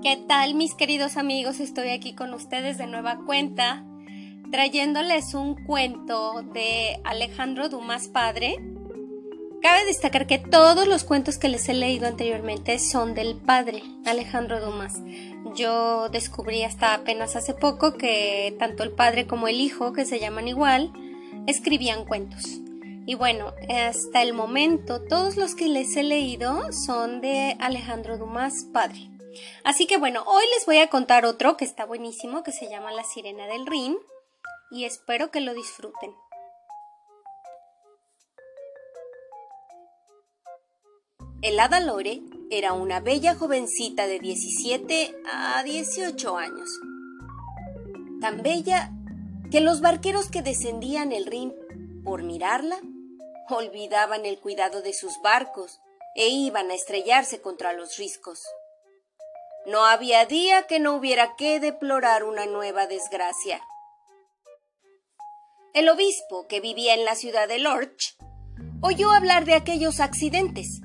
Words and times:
¿Qué 0.00 0.16
tal 0.16 0.54
mis 0.54 0.76
queridos 0.76 1.16
amigos? 1.16 1.58
Estoy 1.58 1.88
aquí 1.88 2.14
con 2.14 2.32
ustedes 2.32 2.78
de 2.78 2.86
nueva 2.86 3.18
cuenta 3.26 3.84
trayéndoles 4.52 5.34
un 5.34 5.56
cuento 5.64 6.42
de 6.54 7.00
Alejandro 7.02 7.68
Dumas 7.68 8.06
padre. 8.06 8.54
Cabe 9.60 9.84
destacar 9.86 10.28
que 10.28 10.38
todos 10.38 10.86
los 10.86 11.02
cuentos 11.02 11.36
que 11.36 11.48
les 11.48 11.68
he 11.68 11.74
leído 11.74 12.06
anteriormente 12.06 12.78
son 12.78 13.14
del 13.14 13.34
padre 13.34 13.82
Alejandro 14.06 14.64
Dumas. 14.64 15.02
Yo 15.56 16.08
descubrí 16.10 16.62
hasta 16.62 16.94
apenas 16.94 17.34
hace 17.34 17.52
poco 17.52 17.94
que 17.94 18.54
tanto 18.56 18.84
el 18.84 18.92
padre 18.92 19.26
como 19.26 19.48
el 19.48 19.60
hijo, 19.60 19.92
que 19.92 20.04
se 20.04 20.20
llaman 20.20 20.46
igual, 20.46 20.92
escribían 21.48 22.04
cuentos. 22.04 22.60
Y 23.04 23.16
bueno, 23.16 23.52
hasta 23.68 24.22
el 24.22 24.32
momento 24.32 25.02
todos 25.02 25.36
los 25.36 25.56
que 25.56 25.66
les 25.66 25.96
he 25.96 26.04
leído 26.04 26.72
son 26.72 27.20
de 27.20 27.56
Alejandro 27.58 28.16
Dumas 28.16 28.64
padre. 28.72 29.17
Así 29.64 29.86
que 29.86 29.96
bueno, 29.96 30.22
hoy 30.26 30.44
les 30.54 30.66
voy 30.66 30.78
a 30.78 30.88
contar 30.88 31.24
otro 31.24 31.56
que 31.56 31.64
está 31.64 31.84
buenísimo, 31.84 32.42
que 32.42 32.52
se 32.52 32.68
llama 32.68 32.92
La 32.92 33.04
Sirena 33.04 33.46
del 33.46 33.66
Rin, 33.66 33.98
y 34.70 34.84
espero 34.84 35.30
que 35.30 35.40
lo 35.40 35.54
disfruten. 35.54 36.14
El 41.40 41.60
hada 41.60 41.78
Lore 41.80 42.22
era 42.50 42.72
una 42.72 43.00
bella 43.00 43.34
jovencita 43.36 44.06
de 44.06 44.18
17 44.18 45.14
a 45.30 45.62
18 45.62 46.36
años. 46.36 46.68
Tan 48.20 48.42
bella 48.42 48.90
que 49.50 49.60
los 49.60 49.80
barqueros 49.80 50.30
que 50.30 50.42
descendían 50.42 51.12
el 51.12 51.26
Rin 51.26 51.54
por 52.04 52.24
mirarla 52.24 52.80
olvidaban 53.56 54.26
el 54.26 54.38
cuidado 54.40 54.82
de 54.82 54.92
sus 54.92 55.20
barcos 55.22 55.80
e 56.14 56.28
iban 56.28 56.70
a 56.70 56.74
estrellarse 56.74 57.40
contra 57.40 57.72
los 57.72 57.96
riscos. 57.96 58.42
No 59.68 59.84
había 59.84 60.24
día 60.24 60.66
que 60.66 60.80
no 60.80 60.94
hubiera 60.94 61.36
que 61.36 61.60
deplorar 61.60 62.24
una 62.24 62.46
nueva 62.46 62.86
desgracia. 62.86 63.60
El 65.74 65.90
obispo, 65.90 66.46
que 66.48 66.60
vivía 66.60 66.94
en 66.94 67.04
la 67.04 67.14
ciudad 67.14 67.46
de 67.48 67.58
Lorch, 67.58 68.16
oyó 68.80 69.12
hablar 69.12 69.44
de 69.44 69.52
aquellos 69.52 70.00
accidentes, 70.00 70.80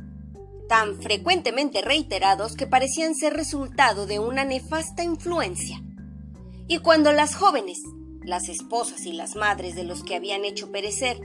tan 0.67 1.02
frecuentemente 1.02 1.81
reiterados 1.81 2.58
que 2.58 2.67
parecían 2.67 3.16
ser 3.16 3.36
resultado 3.36 4.06
de 4.06 4.20
una 4.20 4.44
nefasta 4.44 5.02
influencia. 5.02 5.81
Y 6.67 6.80
cuando 6.80 7.14
las 7.14 7.36
jóvenes, 7.36 7.80
las 8.22 8.50
esposas 8.50 9.06
y 9.06 9.14
las 9.14 9.38
madres 9.38 9.76
de 9.76 9.86
los 9.86 10.04
que 10.04 10.17
habían 10.17 10.44
hecho 10.44 10.73
perecer, 10.73 11.22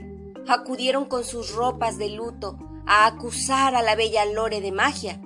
acudieron 0.47 1.09
con 1.09 1.25
sus 1.25 1.53
ropas 1.53 1.97
de 1.97 2.07
luto 2.07 2.57
a 2.87 3.05
acusar 3.05 3.75
a 3.75 3.81
la 3.81 3.95
bella 3.95 4.23
Lore 4.23 4.61
de 4.61 4.71
magia, 4.71 5.21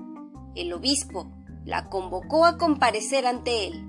el 0.56 0.74
obispo 0.74 1.32
la 1.66 1.90
convocó 1.90 2.46
a 2.46 2.58
comparecer 2.58 3.26
ante 3.26 3.68
él. 3.68 3.84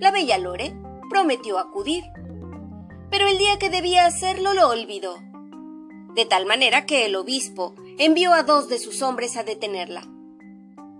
La 0.00 0.10
bella 0.10 0.38
Lore 0.38 0.76
prometió 1.08 1.58
acudir, 1.58 2.04
pero 3.10 3.26
el 3.28 3.38
día 3.38 3.58
que 3.58 3.70
debía 3.70 4.06
hacerlo 4.06 4.52
lo 4.52 4.68
olvidó, 4.68 5.16
de 6.14 6.26
tal 6.26 6.46
manera 6.46 6.84
que 6.84 7.06
el 7.06 7.16
obispo 7.16 7.74
envió 7.98 8.34
a 8.34 8.42
dos 8.42 8.68
de 8.68 8.78
sus 8.78 9.02
hombres 9.02 9.36
a 9.36 9.42
detenerla. 9.42 10.02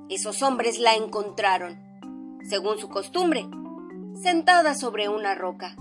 Esos 0.09 0.43
hombres 0.43 0.79
la 0.79 0.95
encontraron, 0.95 1.79
según 2.49 2.79
su 2.79 2.89
costumbre, 2.89 3.47
sentada 4.23 4.75
sobre 4.75 5.09
una 5.09 5.35
roca. 5.35 5.77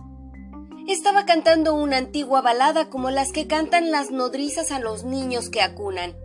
Estaba 0.87 1.25
cantando 1.25 1.73
una 1.73 1.97
antigua 1.97 2.41
balada 2.41 2.89
como 2.89 3.11
las 3.11 3.31
que 3.31 3.47
cantan 3.47 3.91
las 3.91 4.11
nodrizas 4.11 4.71
a 4.71 4.79
los 4.79 5.03
niños 5.03 5.49
que 5.49 5.61
acunan. 5.61 6.15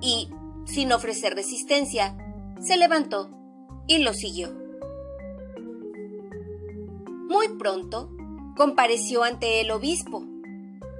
Y, 0.00 0.30
sin 0.72 0.92
ofrecer 0.92 1.34
resistencia, 1.34 2.16
se 2.60 2.76
levantó 2.76 3.30
y 3.86 3.98
lo 3.98 4.12
siguió. 4.12 4.52
Muy 7.28 7.48
pronto 7.58 8.10
compareció 8.56 9.22
ante 9.22 9.60
el 9.60 9.70
obispo. 9.70 10.24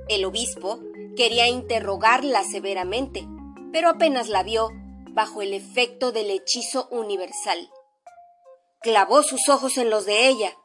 El 0.08 0.24
obispo 0.24 0.80
quería 1.16 1.48
interrogarla 1.48 2.42
severamente, 2.44 3.26
pero 3.72 3.88
apenas 3.88 4.28
la 4.28 4.42
vio 4.42 4.70
bajo 5.10 5.42
el 5.42 5.54
efecto 5.54 6.12
del 6.12 6.30
hechizo 6.30 6.88
universal. 6.90 7.70
Clavó 8.80 9.22
sus 9.22 9.48
ojos 9.48 9.76
en 9.76 9.90
los 9.90 10.06
de 10.06 10.28
ella. 10.28 10.56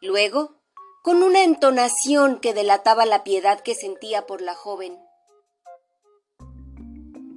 Luego, 0.00 0.56
con 1.02 1.22
una 1.22 1.44
entonación 1.44 2.40
que 2.40 2.54
delataba 2.54 3.06
la 3.06 3.24
piedad 3.24 3.60
que 3.60 3.74
sentía 3.74 4.26
por 4.26 4.42
la 4.42 4.54
joven, 4.54 4.98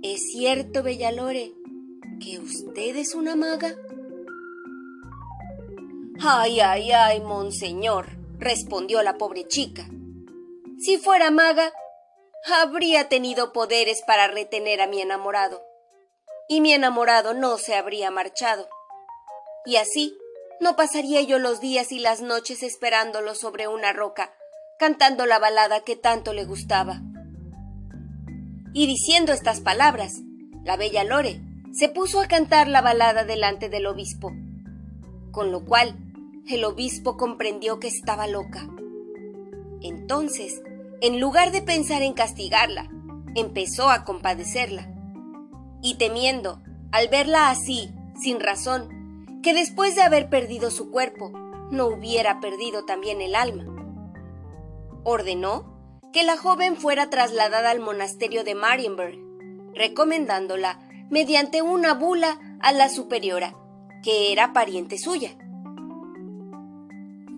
¿Es 0.04 0.32
cierto, 0.32 0.82
Bellalore, 0.82 1.54
que 2.20 2.40
usted 2.40 2.96
es 2.96 3.14
una 3.14 3.36
maga? 3.36 3.76
Ay, 6.20 6.60
ay, 6.60 6.92
ay, 6.92 7.22
monseñor, 7.22 8.08
respondió 8.40 9.04
la 9.04 9.20
pobre 9.20 9.48
chica. 9.48 9.86
Si 10.80 10.98
fuera 10.98 11.30
maga, 11.30 11.72
habría 12.52 13.10
tenido 13.10 13.54
poderes 13.54 14.02
para 14.02 14.28
retener 14.28 14.82
a 14.82 14.88
mi 14.88 15.02
enamorado, 15.02 15.62
y 16.48 16.62
mi 16.62 16.74
enamorado 16.74 17.36
no 17.36 17.60
se 17.60 17.76
habría 17.76 18.10
marchado. 18.10 18.68
Y 19.66 19.76
así 19.76 20.18
no 20.60 20.76
pasaría 20.76 21.22
yo 21.22 21.38
los 21.38 21.62
días 21.62 21.92
y 21.92 22.00
las 22.00 22.22
noches 22.22 22.64
esperándolo 22.64 23.36
sobre 23.36 23.68
una 23.68 23.94
roca, 23.94 24.34
cantando 24.80 25.28
la 25.28 25.38
balada 25.38 25.82
que 25.82 25.96
tanto 25.96 26.34
le 26.34 26.46
gustaba. 26.46 27.02
Y 28.74 28.88
diciendo 28.88 29.34
estas 29.34 29.60
palabras, 29.60 30.22
la 30.64 30.78
bella 30.78 31.04
Lore 31.04 31.42
se 31.74 31.90
puso 31.90 32.22
a 32.22 32.28
cantar 32.28 32.68
la 32.68 32.82
balada 32.82 33.24
delante 33.24 33.70
del 33.70 33.86
obispo, 33.86 34.32
con 35.32 35.52
lo 35.52 35.66
cual 35.66 35.96
el 36.48 36.64
obispo 36.64 37.18
comprendió 37.18 37.80
que 37.80 37.88
estaba 37.88 38.28
loca. 38.28 38.68
Entonces, 39.82 40.62
en 41.02 41.20
lugar 41.20 41.52
de 41.52 41.62
pensar 41.62 42.02
en 42.02 42.14
castigarla, 42.14 42.90
empezó 43.36 43.90
a 43.90 44.04
compadecerla. 44.04 44.94
Y 45.82 45.96
temiendo, 45.96 46.62
al 46.92 47.08
verla 47.08 47.50
así, 47.50 47.92
sin 48.22 48.40
razón, 48.40 49.40
que 49.42 49.54
después 49.54 49.96
de 49.96 50.04
haber 50.04 50.30
perdido 50.30 50.70
su 50.70 50.92
cuerpo, 50.92 51.32
no 51.72 51.88
hubiera 51.88 52.40
perdido 52.40 52.86
también 52.86 53.22
el 53.22 53.34
alma, 53.34 53.66
ordenó 55.04 55.71
que 56.12 56.24
la 56.24 56.38
joven 56.38 56.76
fuera 56.76 57.10
trasladada 57.10 57.70
al 57.70 57.80
monasterio 57.80 58.44
de 58.44 58.56
Marienburg, 58.56 59.18
recomendándola 59.74 60.80
mediante 61.10 61.62
una 61.62 61.94
bula 61.94 62.40
a 62.60 62.72
la 62.72 62.90
superiora, 62.90 63.56
que 64.04 64.32
era 64.32 64.54
pariente 64.54 64.98
suya. 64.98 65.32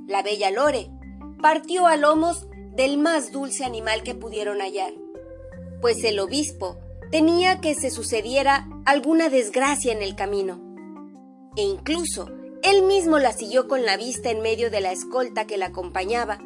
La 0.07 0.21
bella 0.21 0.51
Lore 0.51 0.89
partió 1.41 1.87
a 1.87 1.97
lomos 1.97 2.47
del 2.75 2.97
más 2.97 3.31
dulce 3.31 3.63
animal 3.63 4.03
que 4.03 4.15
pudieron 4.15 4.59
hallar, 4.59 4.93
pues 5.81 6.03
el 6.03 6.19
obispo 6.19 6.77
tenía 7.11 7.61
que 7.61 7.75
se 7.75 7.91
sucediera 7.91 8.67
alguna 8.85 9.29
desgracia 9.29 9.91
en 9.91 10.01
el 10.01 10.15
camino. 10.15 10.59
E 11.55 11.61
incluso 11.61 12.31
él 12.63 12.83
mismo 12.83 13.19
la 13.19 13.33
siguió 13.33 13.67
con 13.67 13.85
la 13.85 13.97
vista 13.97 14.31
en 14.31 14.41
medio 14.41 14.71
de 14.71 14.81
la 14.81 14.91
escolta 14.91 15.45
que 15.45 15.57
la 15.57 15.67
acompañaba 15.67 16.39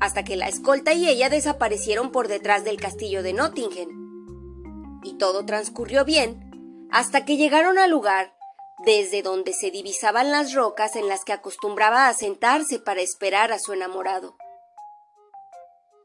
hasta 0.00 0.24
que 0.24 0.36
la 0.36 0.48
escolta 0.48 0.92
y 0.92 1.08
ella 1.08 1.28
desaparecieron 1.28 2.12
por 2.12 2.28
detrás 2.28 2.64
del 2.64 2.80
castillo 2.80 3.22
de 3.22 3.32
Nottingham. 3.32 5.00
Y 5.02 5.14
todo 5.18 5.46
transcurrió 5.46 6.04
bien 6.04 6.88
hasta 6.90 7.24
que 7.24 7.36
llegaron 7.36 7.78
al 7.78 7.90
lugar 7.90 8.34
desde 8.84 9.22
donde 9.22 9.52
se 9.52 9.70
divisaban 9.70 10.30
las 10.30 10.52
rocas 10.52 10.96
en 10.96 11.08
las 11.08 11.24
que 11.24 11.32
acostumbraba 11.32 12.08
a 12.08 12.14
sentarse 12.14 12.78
para 12.78 13.00
esperar 13.00 13.52
a 13.52 13.58
su 13.58 13.72
enamorado. 13.72 14.36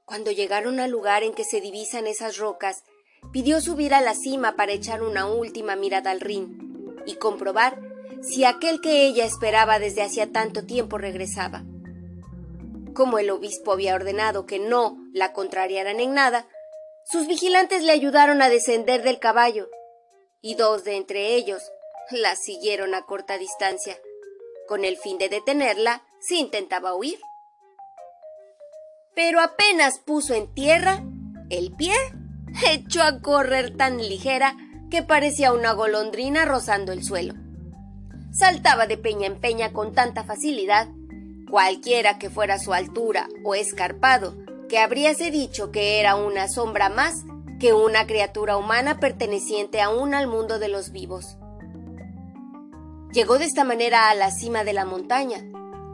Cuando 0.06 0.32
llegaron 0.32 0.80
al 0.80 0.92
lugar 0.92 1.24
en 1.24 1.34
que 1.34 1.44
se 1.44 1.62
divisan 1.62 2.08
esas 2.08 2.38
rocas, 2.38 2.84
pidió 3.32 3.62
subir 3.62 3.94
a 3.94 4.02
la 4.02 4.16
cima 4.16 4.56
para 4.56 4.72
echar 4.72 5.04
una 5.04 5.26
última 5.26 5.76
mirada 5.76 6.12
al 6.12 6.22
Rin 6.22 7.02
y 7.06 7.16
comprobar 7.16 7.80
si 8.22 8.46
aquel 8.46 8.82
que 8.82 9.06
ella 9.06 9.26
esperaba 9.26 9.80
desde 9.80 10.04
hacía 10.04 10.32
tanto 10.32 10.66
tiempo 10.66 10.98
regresaba. 10.98 11.64
Como 12.94 13.20
el 13.20 13.30
obispo 13.30 13.74
había 13.74 13.96
ordenado 13.96 14.46
que 14.46 14.60
no 14.60 14.98
la 15.14 15.34
contrariaran 15.34 16.00
en 16.00 16.14
nada, 16.14 16.48
sus 17.06 17.28
vigilantes 17.28 17.84
le 17.84 17.92
ayudaron 17.92 18.42
a 18.42 18.50
descender 18.50 19.04
del 19.04 19.20
caballo, 19.20 19.70
y 20.42 20.56
dos 20.56 20.84
de 20.84 20.98
entre 20.98 21.36
ellos 21.36 21.62
la 22.10 22.36
siguieron 22.36 22.94
a 22.94 23.06
corta 23.06 23.38
distancia, 23.38 23.98
con 24.68 24.84
el 24.84 24.98
fin 24.98 25.18
de 25.18 25.30
detenerla 25.30 26.04
si 26.20 26.40
intentaba 26.40 26.96
huir. 26.96 27.20
Pero 29.16 29.40
apenas 29.42 30.00
puso 30.00 30.34
en 30.34 30.54
tierra, 30.54 31.04
el 31.50 31.76
pie 31.76 31.94
echó 32.70 33.04
a 33.04 33.22
correr 33.22 33.76
tan 33.76 33.98
ligera 33.98 34.56
que 34.90 35.04
parecía 35.04 35.54
una 35.54 35.74
golondrina 35.74 36.46
rozando 36.46 36.92
el 36.92 37.04
suelo. 37.04 37.34
Saltaba 38.32 38.88
de 38.88 38.98
peña 38.98 39.28
en 39.28 39.40
peña 39.40 39.74
con 39.74 39.94
tanta 39.94 40.24
facilidad 40.24 40.88
cualquiera 41.52 42.18
que 42.18 42.30
fuera 42.30 42.58
su 42.58 42.74
altura 42.74 43.28
o 43.44 43.54
escarpado, 43.54 44.38
que 44.70 44.80
habríase 44.80 45.32
dicho 45.32 45.70
que 45.70 46.00
era 46.00 46.16
una 46.16 46.48
sombra 46.48 46.90
más 46.90 47.14
que 47.60 47.74
una 47.74 48.08
criatura 48.08 48.56
humana 48.56 49.00
perteneciente 49.00 49.82
aún 49.82 50.16
al 50.16 50.28
mundo 50.28 50.60
de 50.60 50.70
los 50.70 50.92
vivos. 50.92 51.38
Llegó 53.12 53.38
de 53.38 53.46
esta 53.46 53.66
manera 53.66 54.10
a 54.10 54.16
la 54.16 54.32
cima 54.32 54.64
de 54.64 54.72
la 54.72 54.86
montaña, 54.86 55.44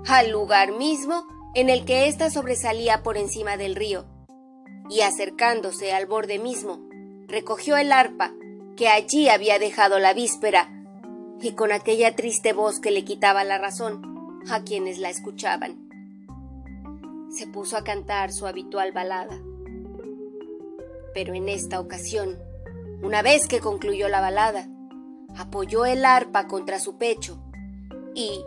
al 0.05 0.29
lugar 0.29 0.73
mismo 0.73 1.25
en 1.55 1.71
el 1.71 1.85
que 1.85 2.07
ésta 2.07 2.29
sobresalía 2.29 3.01
por 3.01 3.17
encima 3.17 3.57
del 3.57 3.75
río, 3.75 4.05
y 4.91 5.01
acercándose 5.01 5.91
al 5.91 6.05
borde 6.05 6.37
mismo, 6.37 6.87
recogió 7.27 7.77
el 7.77 7.91
arpa 7.91 8.31
que 8.77 8.89
allí 8.89 9.27
había 9.27 9.57
dejado 9.57 9.97
la 9.97 10.13
víspera, 10.13 10.69
y 11.41 11.53
con 11.53 11.71
aquella 11.71 12.15
triste 12.15 12.53
voz 12.53 12.79
que 12.79 12.91
le 12.91 13.03
quitaba 13.03 13.43
la 13.43 13.57
razón 13.57 14.16
a 14.49 14.63
quienes 14.63 14.97
la 14.97 15.09
escuchaban, 15.09 15.87
se 17.29 17.47
puso 17.47 17.77
a 17.77 17.83
cantar 17.83 18.31
su 18.31 18.47
habitual 18.47 18.91
balada. 18.91 19.39
Pero 21.13 21.33
en 21.33 21.49
esta 21.49 21.79
ocasión, 21.79 22.37
una 23.01 23.21
vez 23.21 23.47
que 23.47 23.59
concluyó 23.59 24.07
la 24.07 24.21
balada, 24.21 24.67
apoyó 25.37 25.85
el 25.85 26.05
arpa 26.05 26.47
contra 26.47 26.79
su 26.79 26.97
pecho 26.97 27.37
y, 28.13 28.43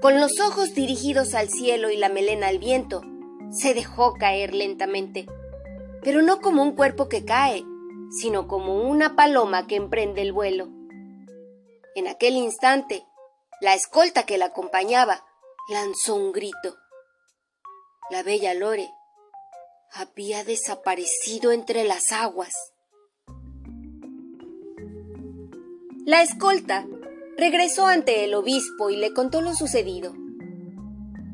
con 0.00 0.20
los 0.20 0.40
ojos 0.40 0.74
dirigidos 0.74 1.34
al 1.34 1.48
cielo 1.48 1.90
y 1.90 1.96
la 1.96 2.08
melena 2.08 2.48
al 2.48 2.58
viento, 2.58 3.02
se 3.50 3.74
dejó 3.74 4.14
caer 4.14 4.54
lentamente, 4.54 5.26
pero 6.02 6.22
no 6.22 6.40
como 6.40 6.62
un 6.62 6.72
cuerpo 6.72 7.08
que 7.08 7.24
cae, 7.24 7.64
sino 8.10 8.48
como 8.48 8.82
una 8.82 9.16
paloma 9.16 9.66
que 9.66 9.76
emprende 9.76 10.22
el 10.22 10.32
vuelo. 10.32 10.68
En 11.94 12.08
aquel 12.08 12.34
instante, 12.34 13.04
la 13.60 13.74
escolta 13.74 14.24
que 14.24 14.36
la 14.36 14.46
acompañaba 14.46 15.25
lanzó 15.68 16.14
un 16.14 16.32
grito. 16.32 16.76
La 18.10 18.22
bella 18.22 18.54
Lore 18.54 18.88
había 19.92 20.44
desaparecido 20.44 21.50
entre 21.50 21.84
las 21.84 22.12
aguas. 22.12 22.52
La 26.04 26.22
escolta 26.22 26.86
regresó 27.36 27.86
ante 27.86 28.24
el 28.24 28.34
obispo 28.34 28.90
y 28.90 28.96
le 28.96 29.12
contó 29.12 29.40
lo 29.40 29.54
sucedido. 29.54 30.14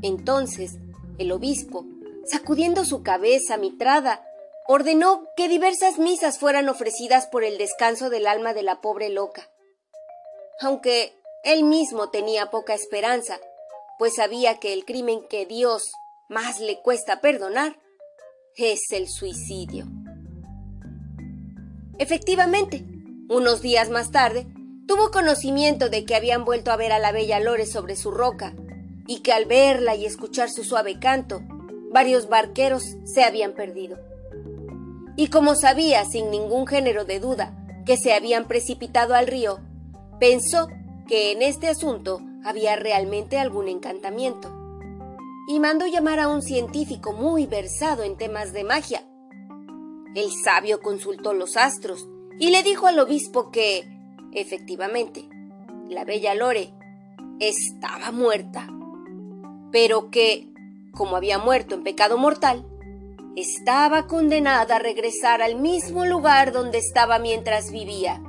Entonces, 0.00 0.78
el 1.18 1.30
obispo, 1.30 1.84
sacudiendo 2.24 2.86
su 2.86 3.02
cabeza 3.02 3.58
mitrada, 3.58 4.24
ordenó 4.66 5.26
que 5.36 5.48
diversas 5.48 5.98
misas 5.98 6.38
fueran 6.38 6.70
ofrecidas 6.70 7.26
por 7.26 7.44
el 7.44 7.58
descanso 7.58 8.08
del 8.08 8.26
alma 8.26 8.54
de 8.54 8.62
la 8.62 8.80
pobre 8.80 9.10
loca. 9.10 9.50
Aunque 10.60 11.20
él 11.44 11.64
mismo 11.64 12.08
tenía 12.08 12.50
poca 12.50 12.72
esperanza, 12.72 13.38
pues 14.02 14.16
sabía 14.16 14.58
que 14.58 14.72
el 14.72 14.84
crimen 14.84 15.20
que 15.30 15.46
Dios 15.46 15.92
más 16.28 16.58
le 16.58 16.80
cuesta 16.82 17.20
perdonar 17.20 17.78
es 18.56 18.80
el 18.90 19.08
suicidio. 19.08 19.86
Efectivamente, 21.98 22.84
unos 23.28 23.62
días 23.62 23.90
más 23.90 24.10
tarde, 24.10 24.48
tuvo 24.88 25.12
conocimiento 25.12 25.88
de 25.88 26.04
que 26.04 26.16
habían 26.16 26.44
vuelto 26.44 26.72
a 26.72 26.76
ver 26.76 26.90
a 26.90 26.98
la 26.98 27.12
bella 27.12 27.38
Lore 27.38 27.64
sobre 27.64 27.94
su 27.94 28.10
roca, 28.10 28.56
y 29.06 29.20
que 29.20 29.32
al 29.32 29.44
verla 29.44 29.94
y 29.94 30.04
escuchar 30.04 30.50
su 30.50 30.64
suave 30.64 30.98
canto, 30.98 31.40
varios 31.92 32.28
barqueros 32.28 32.82
se 33.04 33.22
habían 33.22 33.52
perdido. 33.52 34.00
Y 35.14 35.28
como 35.28 35.54
sabía 35.54 36.04
sin 36.06 36.28
ningún 36.32 36.66
género 36.66 37.04
de 37.04 37.20
duda 37.20 37.56
que 37.86 37.96
se 37.96 38.12
habían 38.12 38.48
precipitado 38.48 39.14
al 39.14 39.28
río, 39.28 39.60
pensó 40.18 40.66
que 41.06 41.30
en 41.30 41.42
este 41.42 41.68
asunto 41.68 42.20
había 42.44 42.76
realmente 42.76 43.38
algún 43.38 43.68
encantamiento. 43.68 44.50
Y 45.48 45.60
mandó 45.60 45.86
llamar 45.86 46.20
a 46.20 46.28
un 46.28 46.42
científico 46.42 47.12
muy 47.12 47.46
versado 47.46 48.04
en 48.04 48.16
temas 48.16 48.52
de 48.52 48.64
magia. 48.64 49.02
El 50.14 50.30
sabio 50.44 50.80
consultó 50.80 51.34
los 51.34 51.56
astros 51.56 52.08
y 52.38 52.50
le 52.50 52.62
dijo 52.62 52.86
al 52.86 52.98
obispo 52.98 53.50
que, 53.50 53.88
efectivamente, 54.32 55.28
la 55.88 56.04
bella 56.04 56.34
Lore 56.34 56.72
estaba 57.40 58.12
muerta, 58.12 58.68
pero 59.72 60.10
que, 60.10 60.48
como 60.92 61.16
había 61.16 61.38
muerto 61.38 61.74
en 61.74 61.82
pecado 61.82 62.18
mortal, 62.18 62.66
estaba 63.36 64.06
condenada 64.06 64.76
a 64.76 64.78
regresar 64.78 65.42
al 65.42 65.56
mismo 65.56 66.04
lugar 66.04 66.52
donde 66.52 66.78
estaba 66.78 67.18
mientras 67.18 67.72
vivía, 67.72 68.22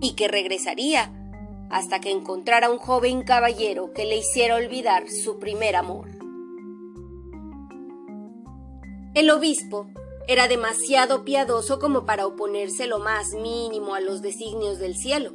y 0.00 0.14
que 0.14 0.28
regresaría 0.28 1.12
hasta 1.74 2.00
que 2.00 2.12
encontrara 2.12 2.70
un 2.70 2.78
joven 2.78 3.24
caballero 3.24 3.92
que 3.92 4.04
le 4.04 4.14
hiciera 4.14 4.54
olvidar 4.54 5.10
su 5.10 5.40
primer 5.40 5.74
amor. 5.74 6.06
El 9.12 9.28
obispo 9.28 9.88
era 10.28 10.46
demasiado 10.46 11.24
piadoso 11.24 11.80
como 11.80 12.06
para 12.06 12.28
oponerse 12.28 12.86
lo 12.86 13.00
más 13.00 13.32
mínimo 13.32 13.96
a 13.96 14.00
los 14.00 14.22
designios 14.22 14.78
del 14.78 14.94
cielo, 14.94 15.32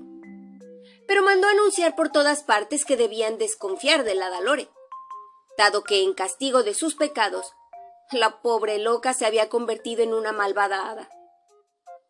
pero 1.09 1.23
mandó 1.23 1.45
anunciar 1.49 1.97
por 1.97 2.09
todas 2.09 2.43
partes 2.43 2.85
que 2.85 2.95
debían 2.95 3.37
desconfiar 3.37 4.05
de 4.05 4.15
la 4.15 4.29
Dalore, 4.29 4.69
dado 5.57 5.83
que 5.83 6.05
en 6.05 6.13
castigo 6.13 6.63
de 6.63 6.73
sus 6.73 6.95
pecados 6.95 7.53
la 8.13 8.41
pobre 8.41 8.77
loca 8.77 9.13
se 9.13 9.25
había 9.25 9.49
convertido 9.49 10.03
en 10.03 10.13
una 10.13 10.31
malvada 10.31 10.89
hada. 10.89 11.09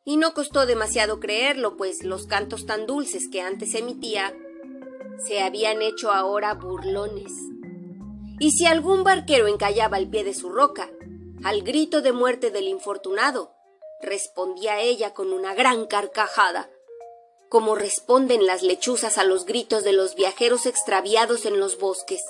Y 0.09 0.17
no 0.17 0.33
costó 0.33 0.65
demasiado 0.65 1.19
creerlo, 1.19 1.77
pues 1.77 2.03
los 2.03 2.25
cantos 2.25 2.65
tan 2.65 2.87
dulces 2.87 3.29
que 3.31 3.41
antes 3.41 3.75
emitía 3.75 4.35
se 5.23 5.39
habían 5.43 5.83
hecho 5.83 6.11
ahora 6.11 6.55
burlones. 6.55 7.31
Y 8.39 8.49
si 8.53 8.65
algún 8.65 9.03
barquero 9.03 9.45
encallaba 9.45 9.97
al 9.97 10.09
pie 10.09 10.23
de 10.23 10.33
su 10.33 10.49
roca, 10.49 10.89
al 11.43 11.61
grito 11.61 12.01
de 12.01 12.11
muerte 12.11 12.49
del 12.49 12.67
infortunado, 12.67 13.53
respondía 14.01 14.79
ella 14.79 15.13
con 15.13 15.31
una 15.31 15.53
gran 15.53 15.85
carcajada, 15.85 16.71
como 17.47 17.75
responden 17.75 18.47
las 18.47 18.63
lechuzas 18.63 19.19
a 19.19 19.23
los 19.23 19.45
gritos 19.45 19.83
de 19.83 19.93
los 19.93 20.15
viajeros 20.15 20.65
extraviados 20.65 21.45
en 21.45 21.59
los 21.59 21.77
bosques. 21.77 22.23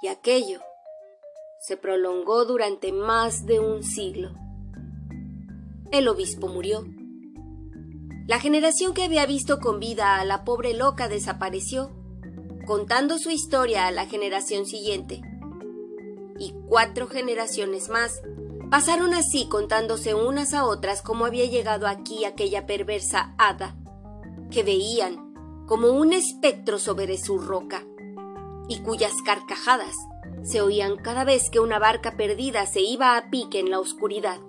Y 0.00 0.08
aquello 0.08 0.62
se 1.60 1.76
prolongó 1.76 2.46
durante 2.46 2.92
más 2.92 3.44
de 3.44 3.60
un 3.60 3.82
siglo. 3.82 4.30
El 5.94 6.08
obispo 6.08 6.48
murió. 6.48 6.84
La 8.26 8.40
generación 8.40 8.94
que 8.94 9.04
había 9.04 9.26
visto 9.26 9.60
con 9.60 9.78
vida 9.78 10.16
a 10.16 10.24
la 10.24 10.42
pobre 10.42 10.74
loca 10.74 11.06
desapareció, 11.06 11.92
contando 12.66 13.16
su 13.16 13.30
historia 13.30 13.86
a 13.86 13.92
la 13.92 14.06
generación 14.06 14.66
siguiente. 14.66 15.22
Y 16.36 16.52
cuatro 16.66 17.06
generaciones 17.06 17.90
más 17.90 18.22
pasaron 18.72 19.14
así 19.14 19.46
contándose 19.48 20.16
unas 20.16 20.52
a 20.52 20.64
otras 20.64 21.00
cómo 21.00 21.26
había 21.26 21.44
llegado 21.44 21.86
aquí 21.86 22.24
aquella 22.24 22.66
perversa 22.66 23.32
hada, 23.38 23.76
que 24.50 24.64
veían 24.64 25.64
como 25.68 25.92
un 25.92 26.12
espectro 26.12 26.80
sobre 26.80 27.18
su 27.18 27.38
roca, 27.38 27.84
y 28.68 28.80
cuyas 28.80 29.12
carcajadas 29.24 29.94
se 30.42 30.60
oían 30.60 30.96
cada 30.96 31.22
vez 31.22 31.50
que 31.50 31.60
una 31.60 31.78
barca 31.78 32.16
perdida 32.16 32.66
se 32.66 32.80
iba 32.80 33.16
a 33.16 33.30
pique 33.30 33.60
en 33.60 33.70
la 33.70 33.78
oscuridad. 33.78 34.40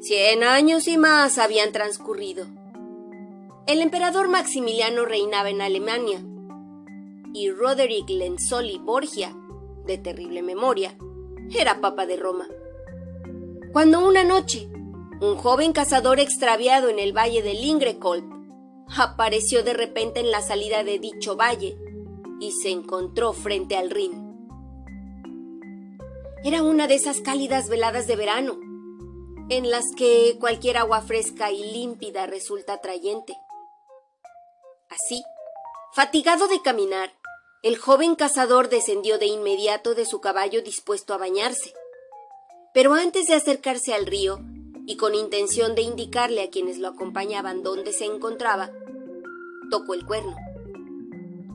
Cien 0.00 0.44
años 0.44 0.86
y 0.86 0.96
más 0.96 1.38
habían 1.38 1.72
transcurrido. 1.72 2.46
El 3.66 3.82
emperador 3.82 4.28
Maximiliano 4.28 5.04
reinaba 5.04 5.50
en 5.50 5.60
Alemania 5.60 6.22
y 7.34 7.50
Roderick 7.50 8.08
Lenzoli 8.08 8.78
Borgia, 8.78 9.36
de 9.86 9.98
terrible 9.98 10.42
memoria, 10.42 10.96
era 11.52 11.80
papa 11.80 12.06
de 12.06 12.16
Roma. 12.16 12.46
Cuando 13.72 14.06
una 14.06 14.22
noche, 14.22 14.68
un 15.20 15.34
joven 15.34 15.72
cazador 15.72 16.20
extraviado 16.20 16.88
en 16.90 17.00
el 17.00 17.12
valle 17.12 17.42
de 17.42 17.54
Lingrekolb 17.54 18.24
apareció 18.96 19.64
de 19.64 19.74
repente 19.74 20.20
en 20.20 20.30
la 20.30 20.42
salida 20.42 20.84
de 20.84 21.00
dicho 21.00 21.36
valle 21.36 21.76
y 22.40 22.52
se 22.52 22.70
encontró 22.70 23.32
frente 23.32 23.76
al 23.76 23.90
Rin. 23.90 24.28
Era 26.44 26.62
una 26.62 26.86
de 26.86 26.94
esas 26.94 27.20
cálidas 27.20 27.68
veladas 27.68 28.06
de 28.06 28.14
verano, 28.14 28.58
en 29.50 29.70
las 29.70 29.84
que 29.96 30.36
cualquier 30.38 30.76
agua 30.76 31.00
fresca 31.00 31.50
y 31.50 31.72
límpida 31.72 32.26
resulta 32.26 32.74
atrayente. 32.74 33.34
Así, 34.90 35.22
fatigado 35.92 36.48
de 36.48 36.60
caminar, 36.60 37.12
el 37.62 37.78
joven 37.78 38.14
cazador 38.14 38.68
descendió 38.68 39.18
de 39.18 39.26
inmediato 39.26 39.94
de 39.94 40.04
su 40.04 40.20
caballo 40.20 40.62
dispuesto 40.62 41.14
a 41.14 41.18
bañarse. 41.18 41.72
Pero 42.72 42.94
antes 42.94 43.26
de 43.26 43.34
acercarse 43.34 43.94
al 43.94 44.06
río, 44.06 44.38
y 44.86 44.96
con 44.96 45.14
intención 45.14 45.74
de 45.74 45.82
indicarle 45.82 46.42
a 46.42 46.48
quienes 46.48 46.78
lo 46.78 46.88
acompañaban 46.88 47.62
dónde 47.62 47.92
se 47.92 48.06
encontraba, 48.06 48.70
tocó 49.70 49.92
el 49.92 50.06
cuerno. 50.06 50.34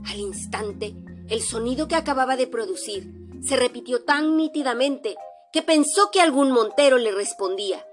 Al 0.05 0.19
instante, 0.19 0.93
el 1.29 1.41
sonido 1.41 1.87
que 1.87 1.95
acababa 1.95 2.35
de 2.35 2.45
producir 2.45 3.11
se 3.41 3.55
repitió 3.55 4.03
tan 4.03 4.37
nítidamente 4.37 5.15
que 5.53 5.61
pensó 5.61 6.09
que 6.11 6.19
algún 6.19 6.51
montero 6.51 6.97
le 6.97 7.11
respondía. 7.11 7.85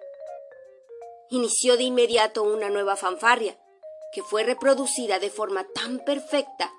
Inició 1.29 1.76
de 1.76 1.85
inmediato 1.85 2.43
una 2.43 2.71
nueva 2.71 2.97
fanfarria, 2.97 3.61
que 4.12 4.23
fue 4.23 4.43
reproducida 4.43 5.19
de 5.19 5.31
forma 5.31 5.64
tan 5.75 6.00
perfecta 6.00 6.73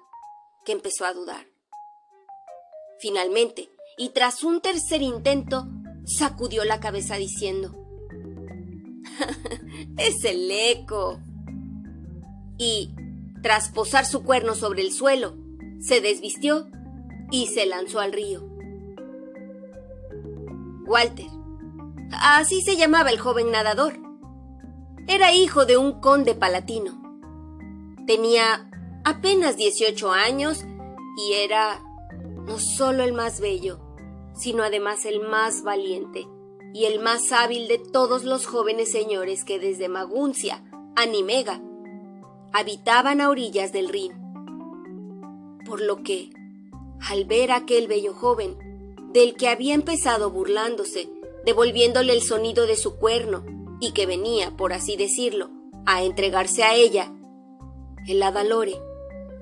que 0.66 0.74
empezó 0.74 1.06
a 1.06 1.14
dudar. 1.14 1.48
Finalmente, 3.00 3.70
y 3.98 4.10
tras 4.10 4.44
un 4.44 4.60
tercer 4.60 5.02
intento, 5.02 5.68
sacudió 6.06 6.66
la 6.66 6.80
cabeza 6.80 7.16
diciendo, 7.16 7.76
Es 9.98 10.24
el 10.26 10.50
eco 10.50 11.20
y, 12.58 12.94
tras 13.42 13.70
posar 13.70 14.06
su 14.06 14.24
cuerno 14.24 14.56
sobre 14.56 14.82
el 14.82 14.92
suelo, 14.92 15.38
se 15.80 16.02
desvistió 16.02 16.70
y 17.32 17.48
se 17.48 17.66
lanzó 17.66 18.00
al 18.00 18.14
río. 18.14 18.51
Walter, 20.92 21.28
así 22.12 22.62
se 22.62 22.76
llamaba 22.76 23.12
el 23.12 23.20
joven 23.20 23.50
nadador, 23.50 23.98
era 25.08 25.32
hijo 25.32 25.66
de 25.66 25.78
un 25.78 26.02
conde 26.02 26.36
palatino. 26.36 27.02
Tenía 28.06 28.70
apenas 29.06 29.56
18 29.56 30.12
años 30.12 30.66
y 31.18 31.34
era 31.34 31.82
no 32.46 32.60
solo 32.60 33.04
el 33.04 33.14
más 33.14 33.40
bello, 33.40 33.80
sino 34.34 34.64
además 34.64 35.06
el 35.06 35.22
más 35.22 35.64
valiente 35.64 36.28
y 36.74 36.86
el 36.86 37.00
más 37.00 37.32
hábil 37.32 37.70
de 37.70 37.78
todos 37.78 38.26
los 38.26 38.46
jóvenes 38.46 38.92
señores 38.92 39.46
que 39.46 39.60
desde 39.60 39.88
Maguncia 39.88 40.62
a 40.98 41.06
Nimega 41.06 41.62
habitaban 42.52 43.22
a 43.22 43.30
orillas 43.30 43.72
del 43.72 43.88
Rin. 43.88 44.12
Por 45.66 45.82
lo 45.82 46.04
que, 46.04 46.32
al 47.10 47.24
ver 47.24 47.52
a 47.52 47.58
aquel 47.58 47.88
bello 47.88 48.14
joven, 48.14 48.71
del 49.14 49.36
que 49.36 49.50
había 49.50 49.74
empezado 49.74 50.32
burlándose, 50.32 51.10
devolviéndole 51.46 52.14
el 52.14 52.22
sonido 52.22 52.68
de 52.68 52.76
su 52.76 52.98
cuerno, 52.98 53.46
y 53.80 53.94
que 53.94 54.06
venía, 54.06 54.56
por 54.56 54.74
así 54.74 54.96
decirlo, 54.96 55.50
a 55.86 56.04
entregarse 56.04 56.64
a 56.64 56.76
ella, 56.76 57.12
el 58.08 58.22
Adalore 58.24 58.80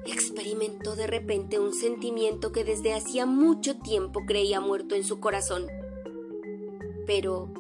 experimentó 0.06 0.96
de 0.96 1.08
repente 1.08 1.60
un 1.60 1.74
sentimiento 1.74 2.52
que 2.52 2.64
desde 2.64 2.94
hacía 2.94 3.26
mucho 3.26 3.78
tiempo 3.80 4.22
creía 4.26 4.60
muerto 4.60 4.96
en 4.96 5.04
su 5.04 5.20
corazón. 5.20 5.68
Pero, 7.06 7.52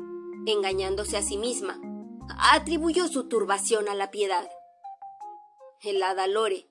engañándose 0.45 1.17
a 1.17 1.21
sí 1.21 1.37
misma, 1.37 1.79
atribuyó 2.53 3.07
su 3.07 3.27
turbación 3.27 3.89
a 3.89 3.95
la 3.95 4.11
piedad. 4.11 4.49
El 5.81 6.01
Adalore 6.01 6.67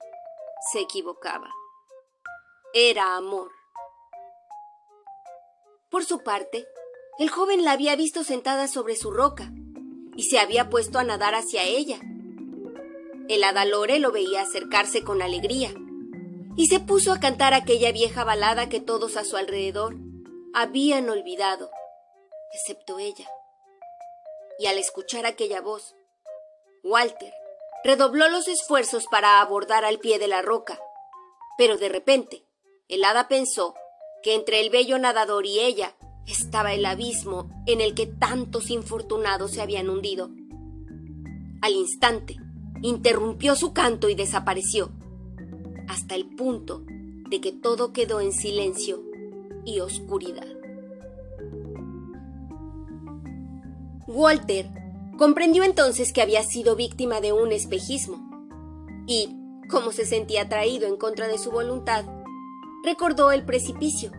se 0.71 0.81
equivocaba. 0.81 1.49
Era 2.73 3.15
amor. 3.15 3.58
Por 5.89 6.05
su 6.05 6.19
parte, 6.19 6.67
el 7.17 7.29
joven 7.29 7.65
la 7.65 7.71
había 7.71 7.95
visto 7.95 8.23
sentada 8.23 8.67
sobre 8.67 8.95
su 8.95 9.09
roca 9.11 9.51
y 10.15 10.23
se 10.23 10.37
había 10.37 10.69
puesto 10.69 10.99
a 10.99 11.03
nadar 11.03 11.33
hacia 11.33 11.63
ella. 11.63 11.99
El 13.27 13.43
Adalore 13.43 13.99
lo 13.99 14.11
veía 14.11 14.41
acercarse 14.41 15.03
con 15.03 15.21
alegría 15.21 15.73
y 16.55 16.67
se 16.67 16.79
puso 16.79 17.11
a 17.11 17.19
cantar 17.19 17.53
aquella 17.53 17.91
vieja 17.91 18.23
balada 18.23 18.69
que 18.69 18.79
todos 18.79 19.17
a 19.17 19.23
su 19.23 19.35
alrededor 19.35 19.95
habían 20.53 21.09
olvidado, 21.09 21.71
excepto 22.53 22.99
ella. 22.99 23.27
Y 24.59 24.67
al 24.67 24.77
escuchar 24.77 25.25
aquella 25.25 25.61
voz, 25.61 25.95
Walter 26.83 27.33
redobló 27.83 28.29
los 28.29 28.47
esfuerzos 28.47 29.05
para 29.07 29.41
abordar 29.41 29.85
al 29.85 29.99
pie 29.99 30.19
de 30.19 30.27
la 30.27 30.41
roca, 30.41 30.79
pero 31.57 31.77
de 31.77 31.89
repente 31.89 32.45
el 32.87 33.03
hada 33.05 33.27
pensó 33.27 33.73
que 34.23 34.35
entre 34.35 34.61
el 34.61 34.69
bello 34.69 34.97
nadador 34.97 35.45
y 35.45 35.59
ella 35.59 35.95
estaba 36.27 36.73
el 36.73 36.85
abismo 36.85 37.49
en 37.65 37.81
el 37.81 37.95
que 37.95 38.05
tantos 38.05 38.69
infortunados 38.69 39.51
se 39.51 39.61
habían 39.61 39.89
hundido. 39.89 40.29
Al 41.61 41.73
instante, 41.73 42.37
interrumpió 42.81 43.55
su 43.55 43.73
canto 43.73 44.09
y 44.09 44.15
desapareció, 44.15 44.91
hasta 45.87 46.15
el 46.15 46.25
punto 46.27 46.83
de 47.29 47.41
que 47.41 47.51
todo 47.51 47.93
quedó 47.93 48.21
en 48.21 48.31
silencio 48.31 49.03
y 49.65 49.79
oscuridad. 49.79 50.47
Walter 54.07 54.69
comprendió 55.17 55.63
entonces 55.63 56.13
que 56.13 56.21
había 56.21 56.43
sido 56.43 56.75
víctima 56.75 57.21
de 57.21 57.33
un 57.33 57.51
espejismo 57.51 58.17
y, 59.05 59.35
como 59.69 59.91
se 59.91 60.05
sentía 60.05 60.43
atraído 60.43 60.87
en 60.87 60.95
contra 60.95 61.27
de 61.27 61.37
su 61.37 61.51
voluntad, 61.51 62.05
recordó 62.83 63.31
el 63.31 63.45
precipicio. 63.45 64.11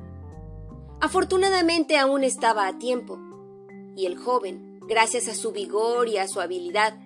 Afortunadamente 1.01 1.99
aún 1.99 2.25
estaba 2.25 2.67
a 2.67 2.79
tiempo, 2.79 3.19
y 3.97 4.07
el 4.07 4.17
joven, 4.17 4.81
gracias 4.87 5.29
a 5.29 5.35
su 5.35 5.53
vigor 5.53 6.09
y 6.09 6.19
a 6.19 6.29
su 6.29 6.41
habilidad, 6.41 6.99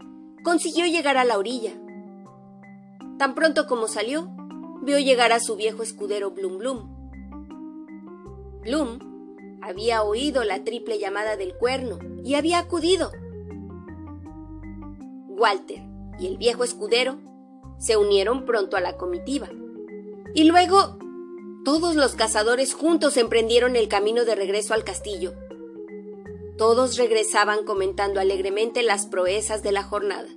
consiguió 0.42 0.86
llegar 0.86 1.16
a 1.16 1.24
la 1.24 1.38
orilla. 1.38 1.72
Tan 3.18 3.34
pronto 3.34 3.66
como 3.66 3.88
salió, 3.88 4.28
vio 4.82 4.98
llegar 4.98 5.32
a 5.32 5.40
su 5.40 5.56
viejo 5.56 5.82
escudero 5.82 6.30
Blum 6.30 6.58
Blum. 6.58 6.94
Blum 8.62 9.58
había 9.62 10.02
oído 10.02 10.44
la 10.44 10.64
triple 10.64 10.98
llamada 10.98 11.36
del 11.36 11.56
cuerno 11.56 11.98
y 12.22 12.34
había 12.34 12.58
acudido. 12.58 13.12
Walter 15.28 15.82
y 16.18 16.26
el 16.26 16.36
viejo 16.36 16.64
escudero 16.64 17.18
se 17.78 17.96
unieron 17.96 18.44
pronto 18.44 18.76
a 18.76 18.80
la 18.80 18.96
comitiva. 18.96 19.48
Y 20.34 20.44
luego 20.44 20.98
todos 21.64 21.94
los 21.94 22.14
cazadores 22.14 22.74
juntos 22.74 23.16
emprendieron 23.16 23.74
el 23.74 23.88
camino 23.88 24.26
de 24.26 24.34
regreso 24.34 24.74
al 24.74 24.84
castillo. 24.84 25.32
Todos 26.58 26.98
regresaban 26.98 27.64
comentando 27.64 28.20
alegremente 28.20 28.82
las 28.82 29.06
proezas 29.06 29.62
de 29.62 29.72
la 29.72 29.82
jornada. 29.82 30.28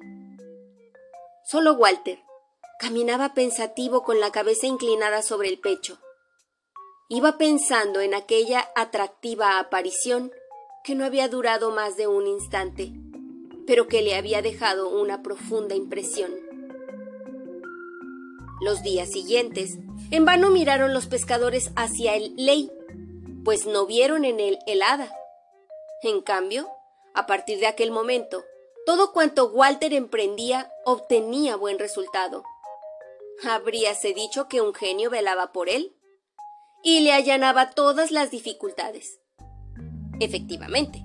Solo 1.43 1.73
Walter 1.73 2.19
caminaba 2.79 3.33
pensativo 3.33 4.03
con 4.03 4.19
la 4.19 4.31
cabeza 4.31 4.67
inclinada 4.67 5.21
sobre 5.21 5.49
el 5.49 5.59
pecho. 5.59 5.99
Iba 7.09 7.37
pensando 7.37 7.99
en 7.99 8.13
aquella 8.13 8.69
atractiva 8.75 9.59
aparición 9.59 10.31
que 10.83 10.95
no 10.95 11.03
había 11.03 11.27
durado 11.27 11.71
más 11.71 11.97
de 11.97 12.07
un 12.07 12.25
instante, 12.25 12.93
pero 13.65 13.87
que 13.87 14.01
le 14.01 14.15
había 14.15 14.41
dejado 14.41 14.89
una 14.89 15.21
profunda 15.23 15.75
impresión. 15.75 16.46
Los 18.59 18.81
días 18.81 19.11
siguientes, 19.11 19.77
en 20.09 20.25
vano 20.25 20.49
miraron 20.49 20.93
los 20.93 21.05
pescadores 21.05 21.71
hacia 21.75 22.15
el 22.15 22.35
Ley, 22.35 22.71
pues 23.45 23.65
no 23.65 23.85
vieron 23.85 24.25
en 24.25 24.39
él 24.39 24.57
el. 24.65 25.11
En 26.01 26.21
cambio, 26.21 26.67
a 27.13 27.27
partir 27.27 27.59
de 27.59 27.67
aquel 27.67 27.91
momento, 27.91 28.43
todo 28.85 29.11
cuanto 29.13 29.49
Walter 29.49 29.93
emprendía 29.93 30.71
obtenía 30.85 31.55
buen 31.55 31.77
resultado. 31.77 32.43
Habríase 33.47 34.13
dicho 34.13 34.47
que 34.47 34.61
un 34.61 34.73
genio 34.73 35.09
velaba 35.09 35.51
por 35.51 35.69
él 35.69 35.93
y 36.83 37.01
le 37.01 37.13
allanaba 37.13 37.71
todas 37.71 38.11
las 38.11 38.31
dificultades. 38.31 39.19
Efectivamente, 40.19 41.03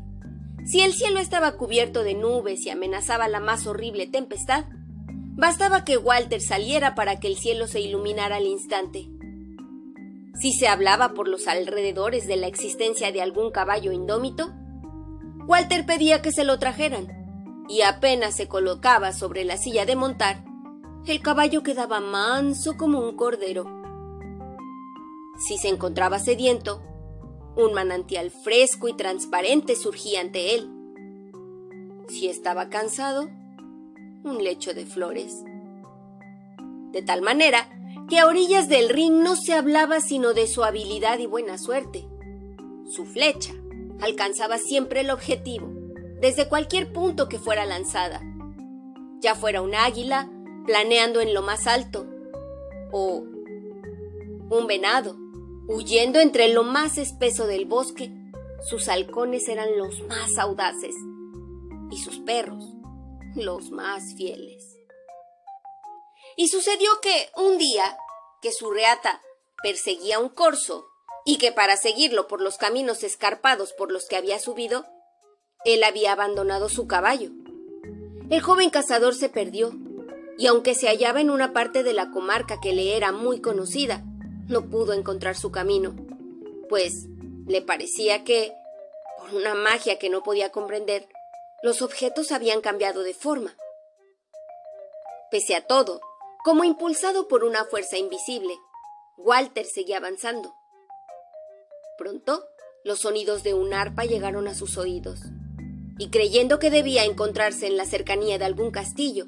si 0.65 0.81
el 0.81 0.95
cielo 0.95 1.19
estaba 1.19 1.57
cubierto 1.57 2.03
de 2.03 2.15
nubes 2.15 2.65
y 2.65 2.71
amenazaba 2.71 3.29
la 3.29 3.41
más 3.41 3.67
horrible 3.67 4.07
tempestad, 4.07 4.65
Bastaba 5.35 5.85
que 5.85 5.97
Walter 5.97 6.43
saliera 6.43 6.95
para 6.95 7.19
que 7.19 7.27
el 7.27 7.37
cielo 7.37 7.67
se 7.67 7.81
iluminara 7.81 8.37
al 8.37 8.47
instante. 8.47 9.09
Si 10.39 10.53
se 10.53 10.69
hablaba 10.69 11.15
por 11.15 11.27
los 11.27 11.49
alrededores 11.49 12.27
de 12.27 12.37
la 12.37 12.49
existencia 12.49 13.12
de 13.12 13.23
algún 13.23 13.51
caballo 13.51 13.93
indómito, 13.93 14.53
Walter 15.47 15.87
pedía 15.87 16.21
que 16.21 16.33
se 16.33 16.45
lo 16.45 16.59
trajeran, 16.59 17.65
y 17.69 17.83
apenas 17.83 18.37
se 18.37 18.49
colocaba 18.49 19.12
sobre 19.12 19.45
la 19.45 19.57
silla 19.57 19.87
de 19.87 19.97
montar, 19.97 20.45
el 21.07 21.21
caballo 21.21 21.62
quedaba 21.62 22.01
manso 22.01 22.77
como 22.77 23.01
un 23.01 23.17
cordero. 23.17 23.65
Si 25.39 25.57
se 25.57 25.69
encontraba 25.69 26.19
sediento, 26.19 26.83
un 27.57 27.73
manantial 27.73 28.31
fresco 28.31 28.87
y 28.89 28.95
transparente 28.95 29.77
surgía 29.77 30.21
ante 30.21 30.55
él. 30.55 30.71
Si 32.09 32.29
estaba 32.29 32.69
cansado, 32.69 33.29
un 34.25 34.43
lecho 34.43 34.75
de 34.75 34.87
flores. 34.87 35.43
De 36.93 37.02
tal 37.02 37.23
manera 37.23 37.69
que 38.09 38.19
a 38.19 38.26
orillas 38.26 38.69
del 38.69 38.88
ring 38.88 39.23
no 39.23 39.37
se 39.37 39.55
hablaba 39.55 40.00
sino 40.00 40.35
de 40.35 40.47
su 40.47 40.64
habilidad 40.64 41.19
y 41.19 41.26
buena 41.26 41.59
suerte. 41.59 42.07
Su 42.87 43.05
flecha 43.05 43.55
alcanzaba 44.00 44.59
siempre 44.59 45.00
el 45.00 45.11
objetivo, 45.11 45.69
desde 46.21 46.49
cualquier 46.49 46.93
punto 46.93 47.29
que 47.29 47.38
fuera 47.38 47.64
lanzada, 47.67 48.21
ya 49.21 49.35
fuera 49.35 49.62
un 49.62 49.75
águila 49.75 50.31
planeando 50.67 51.21
en 51.21 51.35
lo 51.35 51.43
más 51.43 51.67
alto, 51.67 52.07
o 52.93 53.25
un 54.50 54.67
venado 54.67 55.17
huyendo 55.69 56.21
entre 56.21 56.52
lo 56.52 56.64
más 56.64 56.99
espeso 56.99 57.47
del 57.47 57.64
bosque, 57.64 58.12
sus 58.69 58.88
halcones 58.88 59.49
eran 59.49 59.79
los 59.79 60.02
más 60.07 60.38
audaces, 60.38 60.95
y 61.91 61.99
sus 61.99 62.19
perros 62.19 62.82
los 63.35 63.71
más 63.71 64.15
fieles. 64.17 64.77
Y 66.37 66.49
sucedió 66.49 66.89
que 67.01 67.31
un 67.37 67.59
día 67.59 67.97
que 68.41 68.53
su 68.53 68.71
reata 68.71 69.23
perseguía 69.62 70.19
un 70.19 70.29
corzo 70.29 70.87
y 71.25 71.39
que 71.39 71.53
para 71.53 71.77
seguirlo 71.77 72.27
por 72.27 72.41
los 72.41 72.57
caminos 72.59 73.05
escarpados 73.05 73.73
por 73.73 73.93
los 73.93 74.07
que 74.07 74.17
había 74.17 74.39
subido, 74.39 74.87
él 75.65 75.85
había 75.85 76.12
abandonado 76.12 76.69
su 76.69 76.87
caballo. 76.87 77.31
El 78.31 78.41
joven 78.41 78.71
cazador 78.71 79.15
se 79.15 79.29
perdió, 79.29 79.73
y 80.39 80.47
aunque 80.47 80.75
se 80.75 80.89
hallaba 80.89 81.21
en 81.21 81.31
una 81.31 81.53
parte 81.53 81.83
de 81.83 81.93
la 81.93 82.11
comarca 82.11 82.59
que 82.61 82.73
le 82.73 82.97
era 82.97 83.12
muy 83.12 83.41
conocida, 83.41 84.03
no 84.49 84.69
pudo 84.69 84.93
encontrar 84.95 85.37
su 85.37 85.53
camino, 85.53 85.95
pues 86.69 87.07
le 87.47 87.62
parecía 87.62 88.25
que, 88.25 88.53
por 89.19 89.35
una 89.35 89.55
magia 89.55 89.99
que 89.99 90.11
no 90.11 90.23
podía 90.23 90.51
comprender, 90.51 91.07
los 91.62 91.81
objetos 91.81 92.33
habían 92.33 92.61
cambiado 92.61 93.04
de 93.04 93.14
forma. 93.14 93.57
Pese 95.31 95.54
a 95.54 95.66
todo, 95.66 96.00
Como 96.45 96.64
impulsado 96.64 97.28
por 97.28 97.45
una 97.45 97.64
fuerza 97.66 97.99
invisible, 97.99 98.52
Walter 99.16 99.64
seguía 99.64 99.99
avanzando. 99.99 100.52
Pronto, 101.97 102.45
los 102.83 102.99
sonidos 102.99 103.45
de 103.45 103.54
un 103.54 103.73
arpa 103.73 104.04
llegaron 104.07 104.49
a 104.49 104.54
sus 104.54 104.76
oídos, 104.76 105.21
y 106.00 106.11
creyendo 106.11 106.59
que 106.59 106.71
debía 106.71 107.04
encontrarse 107.04 107.69
en 107.69 107.76
la 107.76 107.87
cercanía 107.87 108.38
de 108.38 108.45
algún 108.45 108.73
castillo, 108.73 109.26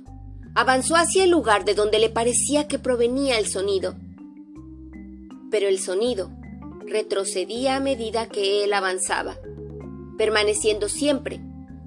avanzó 0.56 0.96
hacia 0.96 1.22
el 1.22 1.30
lugar 1.30 1.64
de 1.64 1.74
donde 1.74 2.00
le 2.00 2.10
parecía 2.10 2.66
que 2.66 2.80
provenía 2.80 3.38
el 3.38 3.46
sonido. 3.46 3.94
Pero 5.52 5.68
el 5.68 5.78
sonido 5.78 6.32
retrocedía 6.84 7.76
a 7.76 7.80
medida 7.80 8.28
que 8.28 8.64
él 8.64 8.72
avanzaba, 8.72 9.38
permaneciendo 10.18 10.88
siempre 10.88 11.40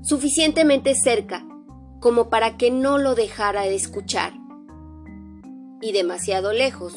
suficientemente 0.07 0.95
cerca 0.95 1.45
como 1.99 2.29
para 2.29 2.55
que 2.55 2.71
no 2.71 2.97
lo 2.97 3.13
dejara 3.13 3.63
de 3.63 3.75
escuchar, 3.75 4.31
y 5.81 5.91
demasiado 5.91 6.53
lejos 6.53 6.93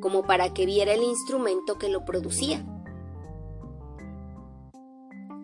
como 0.00 0.22
para 0.22 0.54
que 0.54 0.64
viera 0.64 0.92
el 0.92 1.02
instrumento 1.02 1.76
que 1.76 1.88
lo 1.88 2.04
producía. 2.04 2.64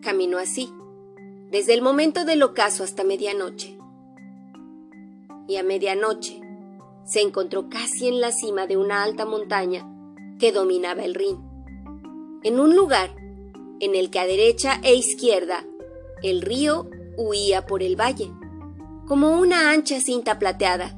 Caminó 0.01 0.39
así, 0.39 0.73
desde 1.51 1.75
el 1.75 1.83
momento 1.83 2.25
del 2.25 2.41
ocaso 2.45 2.85
hasta 2.85 3.03
medianoche. 3.03 3.77
Y 5.49 5.57
a 5.57 5.65
medianoche 5.65 6.41
se 7.05 7.21
encontró 7.21 7.69
casi 7.69 8.07
en 8.07 8.21
la 8.21 8.31
cima 8.31 8.69
de 8.69 8.77
una 8.77 9.03
alta 9.03 9.27
montaña 9.27 9.85
que 10.39 10.53
dominaba 10.53 11.03
el 11.03 11.15
Rin, 11.15 11.37
en 12.45 12.61
un 12.61 12.77
lugar 12.77 13.11
en 13.81 13.97
el 13.97 14.09
que 14.11 14.21
a 14.21 14.27
derecha 14.27 14.79
e 14.85 14.95
izquierda 14.95 15.65
el 16.23 16.43
río 16.43 16.89
huía 17.19 17.67
por 17.67 17.83
el 17.83 18.01
valle, 18.01 18.33
como 19.07 19.33
una 19.33 19.73
ancha 19.73 20.01
cinta 20.01 20.39
plateada. 20.39 20.95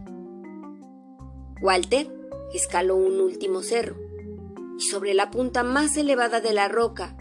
Walter 1.62 2.12
escaló 2.52 2.96
un 2.96 3.20
último 3.20 3.62
cerro 3.62 3.96
y 4.78 4.82
sobre 4.82 5.14
la 5.14 5.30
punta 5.30 5.62
más 5.62 5.96
elevada 5.96 6.40
de 6.40 6.52
la 6.52 6.68
roca 6.68 7.16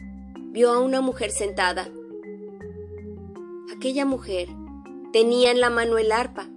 vio 0.52 0.72
a 0.72 0.80
una 0.80 1.00
mujer 1.02 1.32
sentada. 1.32 1.88
Aquella 3.76 4.06
mujer 4.06 4.50
tenía 5.14 5.52
en 5.52 5.62
la 5.62 5.70
mano 5.70 5.98
el 5.98 6.12
arpa, 6.12 6.50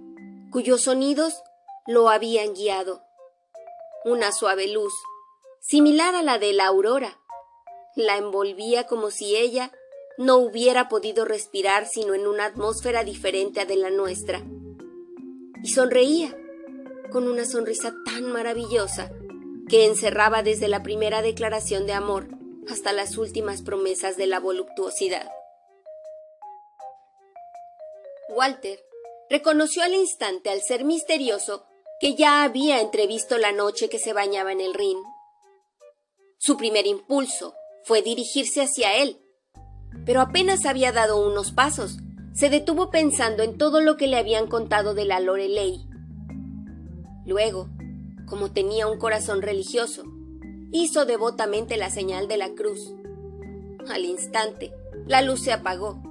cuyos 0.51 0.81
sonidos 0.81 1.41
lo 1.87 2.09
habían 2.09 2.53
guiado. 2.53 3.03
Una 4.03 4.33
suave 4.33 4.67
luz, 4.67 4.93
similar 5.61 6.13
a 6.15 6.23
la 6.23 6.39
de 6.39 6.51
la 6.51 6.67
aurora, 6.67 7.19
la 7.95 8.17
envolvía 8.17 8.85
como 8.85 9.11
si 9.11 9.37
ella 9.37 9.71
no 10.17 10.37
hubiera 10.37 10.89
podido 10.89 11.25
respirar 11.25 11.87
sino 11.87 12.13
en 12.13 12.27
una 12.27 12.45
atmósfera 12.45 13.03
diferente 13.03 13.61
a 13.61 13.65
la 13.65 13.89
nuestra. 13.89 14.43
Y 15.63 15.69
sonreía, 15.69 16.37
con 17.11 17.27
una 17.27 17.45
sonrisa 17.45 17.93
tan 18.05 18.31
maravillosa 18.31 19.11
que 19.69 19.85
encerraba 19.85 20.43
desde 20.43 20.67
la 20.67 20.83
primera 20.83 21.21
declaración 21.21 21.85
de 21.85 21.93
amor 21.93 22.27
hasta 22.69 22.93
las 22.93 23.17
últimas 23.17 23.61
promesas 23.61 24.17
de 24.17 24.27
la 24.27 24.39
voluptuosidad. 24.39 25.29
Walter 28.29 28.79
reconoció 29.29 29.83
al 29.83 29.93
instante 29.93 30.49
al 30.49 30.61
ser 30.61 30.83
misterioso 30.83 31.65
que 31.99 32.15
ya 32.15 32.43
había 32.43 32.81
entrevisto 32.81 33.37
la 33.37 33.51
noche 33.51 33.89
que 33.89 33.99
se 33.99 34.13
bañaba 34.13 34.51
en 34.51 34.61
el 34.61 34.73
Rin. 34.73 34.97
Su 36.37 36.57
primer 36.57 36.85
impulso 36.85 37.55
fue 37.83 38.01
dirigirse 38.01 38.61
hacia 38.61 38.95
él, 38.97 39.22
pero 40.05 40.21
apenas 40.21 40.65
había 40.65 40.91
dado 40.91 41.25
unos 41.25 41.51
pasos, 41.51 41.99
se 42.33 42.49
detuvo 42.49 42.89
pensando 42.89 43.43
en 43.43 43.57
todo 43.57 43.81
lo 43.81 43.95
que 43.95 44.07
le 44.07 44.17
habían 44.17 44.47
contado 44.47 44.93
de 44.93 45.05
la 45.05 45.19
Lorelei. 45.19 45.87
Luego, 47.25 47.69
como 48.25 48.51
tenía 48.51 48.87
un 48.87 48.97
corazón 48.97 49.41
religioso, 49.41 50.03
hizo 50.71 51.05
devotamente 51.05 51.77
la 51.77 51.89
señal 51.89 52.27
de 52.27 52.37
la 52.37 52.49
cruz. 52.53 52.93
Al 53.89 54.05
instante, 54.05 54.73
la 55.05 55.21
luz 55.21 55.41
se 55.41 55.53
apagó 55.53 56.01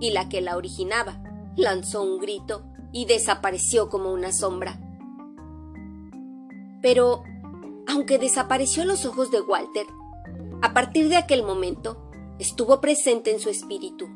y 0.00 0.10
la 0.10 0.28
que 0.28 0.40
la 0.40 0.56
originaba 0.56 1.22
lanzó 1.56 2.02
un 2.02 2.18
grito 2.18 2.62
y 2.92 3.06
desapareció 3.06 3.88
como 3.88 4.12
una 4.12 4.32
sombra. 4.32 4.80
Pero, 6.82 7.24
aunque 7.88 8.18
desapareció 8.18 8.84
a 8.84 8.86
los 8.86 9.04
ojos 9.04 9.30
de 9.30 9.40
Walter, 9.40 9.86
a 10.62 10.72
partir 10.72 11.08
de 11.08 11.16
aquel 11.16 11.42
momento 11.42 12.05
estuvo 12.38 12.80
presente 12.80 13.30
en 13.32 13.40
su 13.40 13.50
espíritu. 13.50 14.08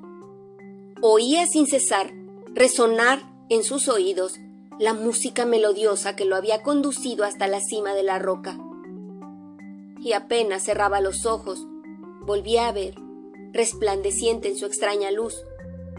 Oía 1.03 1.47
sin 1.47 1.67
cesar 1.67 2.13
resonar 2.55 3.21
en 3.49 3.65
sus 3.65 3.89
oídos 3.89 4.39
la 4.79 4.95
música 4.95 5.45
melodiosa 5.45 6.17
que 6.17 6.25
lo 6.25 6.37
había 6.37 6.63
conducido 6.63 7.25
hasta 7.25 7.47
la 7.47 7.61
cima 7.61 7.95
de 7.95 8.03
la 8.03 8.19
roca. 8.19 8.59
Y 10.01 10.13
apenas 10.13 10.65
cerraba 10.65 11.01
los 11.01 11.27
ojos, 11.27 11.67
volvía 12.23 12.69
a 12.69 12.73
ver, 12.73 12.95
resplandeciente 13.53 14.49
en 14.49 14.57
su 14.57 14.67
extraña 14.67 15.11
luz, 15.11 15.35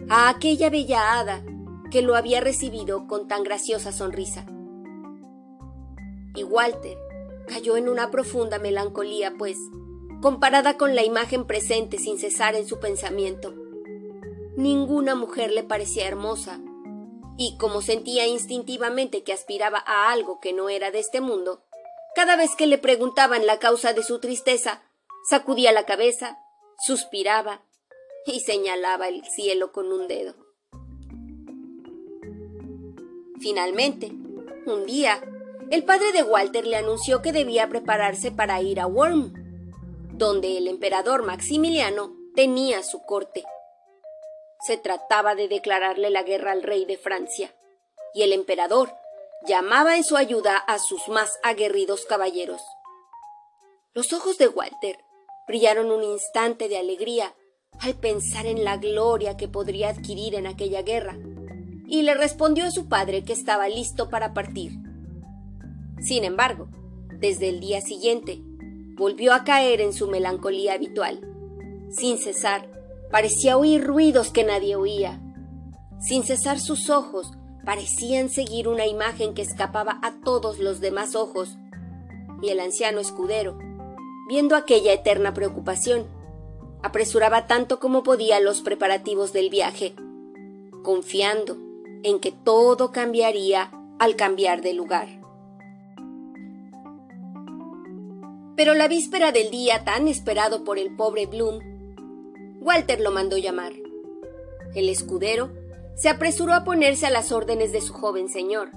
a 0.09 0.29
aquella 0.29 0.69
bella 0.69 1.19
hada 1.19 1.43
que 1.91 2.01
lo 2.01 2.15
había 2.15 2.41
recibido 2.41 3.07
con 3.07 3.27
tan 3.27 3.43
graciosa 3.43 3.91
sonrisa. 3.91 4.45
Y 6.35 6.43
Walter 6.43 6.97
cayó 7.47 7.77
en 7.77 7.89
una 7.89 8.09
profunda 8.09 8.57
melancolía, 8.57 9.33
pues 9.37 9.57
comparada 10.21 10.77
con 10.77 10.95
la 10.95 11.03
imagen 11.03 11.45
presente 11.45 11.97
sin 11.97 12.19
cesar 12.19 12.55
en 12.55 12.67
su 12.67 12.79
pensamiento. 12.79 13.53
Ninguna 14.55 15.15
mujer 15.15 15.51
le 15.51 15.63
parecía 15.63 16.07
hermosa, 16.07 16.59
y 17.37 17.57
como 17.57 17.81
sentía 17.81 18.27
instintivamente 18.27 19.23
que 19.23 19.33
aspiraba 19.33 19.83
a 19.85 20.11
algo 20.11 20.39
que 20.39 20.53
no 20.53 20.69
era 20.69 20.91
de 20.91 20.99
este 20.99 21.21
mundo, 21.21 21.63
cada 22.13 22.35
vez 22.35 22.55
que 22.55 22.67
le 22.67 22.77
preguntaban 22.77 23.47
la 23.47 23.57
causa 23.57 23.93
de 23.93 24.03
su 24.03 24.19
tristeza, 24.19 24.83
sacudía 25.27 25.71
la 25.71 25.85
cabeza, 25.85 26.37
suspiraba 26.79 27.63
y 28.25 28.41
señalaba 28.41 29.07
el 29.07 29.23
cielo 29.25 29.71
con 29.71 29.91
un 29.91 30.07
dedo. 30.07 30.35
Finalmente, 33.39 34.11
un 34.67 34.85
día, 34.85 35.23
el 35.71 35.83
padre 35.83 36.11
de 36.11 36.21
Walter 36.21 36.67
le 36.67 36.75
anunció 36.75 37.23
que 37.23 37.31
debía 37.31 37.69
prepararse 37.69 38.31
para 38.31 38.61
ir 38.61 38.79
a 38.79 38.85
Worm, 38.85 39.40
donde 40.21 40.55
el 40.55 40.67
emperador 40.67 41.23
Maximiliano 41.23 42.15
tenía 42.35 42.83
su 42.83 43.01
corte. 43.01 43.43
Se 44.59 44.77
trataba 44.77 45.33
de 45.33 45.47
declararle 45.47 46.11
la 46.11 46.21
guerra 46.21 46.51
al 46.51 46.61
rey 46.61 46.85
de 46.85 46.95
Francia, 46.95 47.55
y 48.13 48.21
el 48.21 48.31
emperador 48.31 48.93
llamaba 49.47 49.97
en 49.97 50.03
su 50.03 50.17
ayuda 50.17 50.57
a 50.57 50.77
sus 50.77 51.07
más 51.07 51.39
aguerridos 51.41 52.05
caballeros. 52.05 52.61
Los 53.95 54.13
ojos 54.13 54.37
de 54.37 54.47
Walter 54.47 54.99
brillaron 55.47 55.89
un 55.89 56.03
instante 56.03 56.69
de 56.69 56.77
alegría 56.77 57.33
al 57.79 57.95
pensar 57.95 58.45
en 58.45 58.63
la 58.63 58.77
gloria 58.77 59.37
que 59.37 59.47
podría 59.47 59.89
adquirir 59.89 60.35
en 60.35 60.45
aquella 60.45 60.83
guerra, 60.83 61.17
y 61.87 62.03
le 62.03 62.13
respondió 62.13 62.65
a 62.65 62.71
su 62.71 62.87
padre 62.87 63.23
que 63.23 63.33
estaba 63.33 63.67
listo 63.69 64.11
para 64.11 64.35
partir. 64.35 64.73
Sin 65.99 66.25
embargo, 66.25 66.67
desde 67.09 67.49
el 67.49 67.59
día 67.59 67.81
siguiente, 67.81 68.39
volvió 69.01 69.33
a 69.33 69.43
caer 69.43 69.81
en 69.81 69.93
su 69.93 70.07
melancolía 70.07 70.73
habitual. 70.73 71.21
Sin 71.89 72.19
cesar, 72.19 72.69
parecía 73.09 73.57
oír 73.57 73.83
ruidos 73.83 74.29
que 74.29 74.43
nadie 74.43 74.75
oía. 74.75 75.19
Sin 75.99 76.21
cesar 76.21 76.59
sus 76.59 76.91
ojos 76.91 77.31
parecían 77.65 78.29
seguir 78.29 78.67
una 78.67 78.85
imagen 78.85 79.33
que 79.33 79.41
escapaba 79.41 79.97
a 80.03 80.21
todos 80.23 80.59
los 80.59 80.81
demás 80.81 81.15
ojos. 81.15 81.57
Y 82.43 82.49
el 82.49 82.59
anciano 82.59 82.99
escudero, 82.99 83.57
viendo 84.29 84.55
aquella 84.55 84.93
eterna 84.93 85.33
preocupación, 85.33 86.05
apresuraba 86.83 87.47
tanto 87.47 87.79
como 87.79 88.03
podía 88.03 88.39
los 88.39 88.61
preparativos 88.61 89.33
del 89.33 89.49
viaje, 89.49 89.95
confiando 90.83 91.57
en 92.03 92.19
que 92.19 92.31
todo 92.31 92.91
cambiaría 92.91 93.71
al 93.97 94.15
cambiar 94.15 94.61
de 94.61 94.75
lugar. 94.75 95.20
Pero 98.61 98.75
la 98.75 98.87
víspera 98.87 99.31
del 99.31 99.49
día 99.49 99.83
tan 99.85 100.07
esperado 100.07 100.63
por 100.63 100.77
el 100.77 100.95
pobre 100.95 101.25
Bloom, 101.25 101.61
Walter 102.59 103.01
lo 103.01 103.09
mandó 103.09 103.35
llamar. 103.39 103.73
El 104.75 104.87
escudero 104.87 105.49
se 105.95 106.09
apresuró 106.09 106.53
a 106.53 106.63
ponerse 106.63 107.07
a 107.07 107.09
las 107.09 107.31
órdenes 107.31 107.71
de 107.71 107.81
su 107.81 107.91
joven 107.91 108.29
señor, 108.29 108.69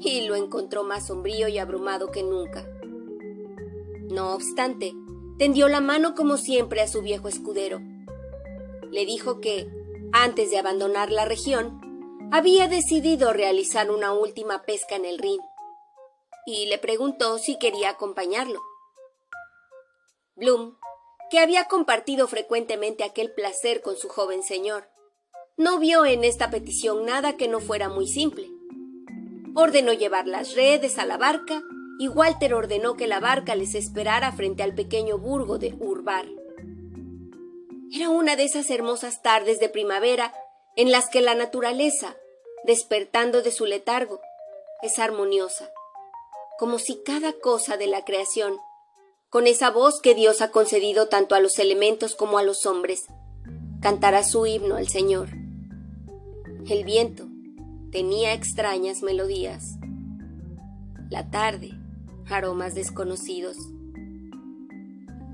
y 0.00 0.22
lo 0.22 0.34
encontró 0.34 0.82
más 0.82 1.08
sombrío 1.08 1.46
y 1.46 1.58
abrumado 1.58 2.10
que 2.10 2.22
nunca. 2.22 2.66
No 4.08 4.32
obstante, 4.32 4.94
tendió 5.38 5.68
la 5.68 5.82
mano 5.82 6.14
como 6.14 6.38
siempre 6.38 6.80
a 6.80 6.88
su 6.88 7.02
viejo 7.02 7.28
escudero. 7.28 7.82
Le 8.90 9.04
dijo 9.04 9.42
que, 9.42 9.68
antes 10.12 10.50
de 10.50 10.56
abandonar 10.56 11.10
la 11.10 11.26
región, 11.26 12.30
había 12.32 12.66
decidido 12.66 13.34
realizar 13.34 13.90
una 13.90 14.14
última 14.14 14.62
pesca 14.62 14.96
en 14.96 15.04
el 15.04 15.18
Rin, 15.18 15.40
y 16.46 16.64
le 16.64 16.78
preguntó 16.78 17.36
si 17.36 17.58
quería 17.58 17.90
acompañarlo. 17.90 18.62
Bloom, 20.36 20.76
que 21.30 21.38
había 21.38 21.64
compartido 21.64 22.28
frecuentemente 22.28 23.04
aquel 23.04 23.32
placer 23.32 23.80
con 23.80 23.96
su 23.96 24.08
joven 24.08 24.42
señor, 24.42 24.88
no 25.56 25.78
vio 25.78 26.04
en 26.04 26.24
esta 26.24 26.50
petición 26.50 27.06
nada 27.06 27.38
que 27.38 27.48
no 27.48 27.60
fuera 27.60 27.88
muy 27.88 28.06
simple. 28.06 28.50
ordenó 29.54 29.94
llevar 29.94 30.26
las 30.26 30.54
redes 30.54 30.98
a 30.98 31.06
la 31.06 31.16
barca 31.16 31.62
y 31.98 32.08
Walter 32.08 32.52
ordenó 32.52 32.94
que 32.94 33.06
la 33.06 33.20
barca 33.20 33.54
les 33.54 33.74
esperara 33.74 34.30
frente 34.32 34.62
al 34.62 34.74
pequeño 34.74 35.16
burgo 35.16 35.56
de 35.56 35.74
Urbar. 35.80 36.26
Era 37.90 38.10
una 38.10 38.36
de 38.36 38.44
esas 38.44 38.68
hermosas 38.68 39.22
tardes 39.22 39.58
de 39.58 39.70
primavera 39.70 40.34
en 40.76 40.92
las 40.92 41.08
que 41.08 41.22
la 41.22 41.34
naturaleza, 41.34 42.14
despertando 42.64 43.40
de 43.40 43.50
su 43.50 43.64
letargo, 43.64 44.20
es 44.82 44.98
armoniosa, 44.98 45.72
como 46.58 46.78
si 46.78 47.02
cada 47.02 47.32
cosa 47.32 47.78
de 47.78 47.86
la 47.86 48.04
creación, 48.04 48.58
con 49.30 49.46
esa 49.46 49.70
voz 49.70 50.00
que 50.00 50.14
Dios 50.14 50.40
ha 50.40 50.50
concedido 50.50 51.08
tanto 51.08 51.34
a 51.34 51.40
los 51.40 51.58
elementos 51.58 52.14
como 52.14 52.38
a 52.38 52.42
los 52.42 52.64
hombres, 52.64 53.06
cantara 53.80 54.22
su 54.22 54.46
himno 54.46 54.76
al 54.76 54.88
Señor. 54.88 55.30
El 56.68 56.84
viento 56.84 57.26
tenía 57.90 58.32
extrañas 58.32 59.02
melodías. 59.02 59.78
La 61.10 61.30
tarde, 61.30 61.70
aromas 62.28 62.74
desconocidos. 62.74 63.56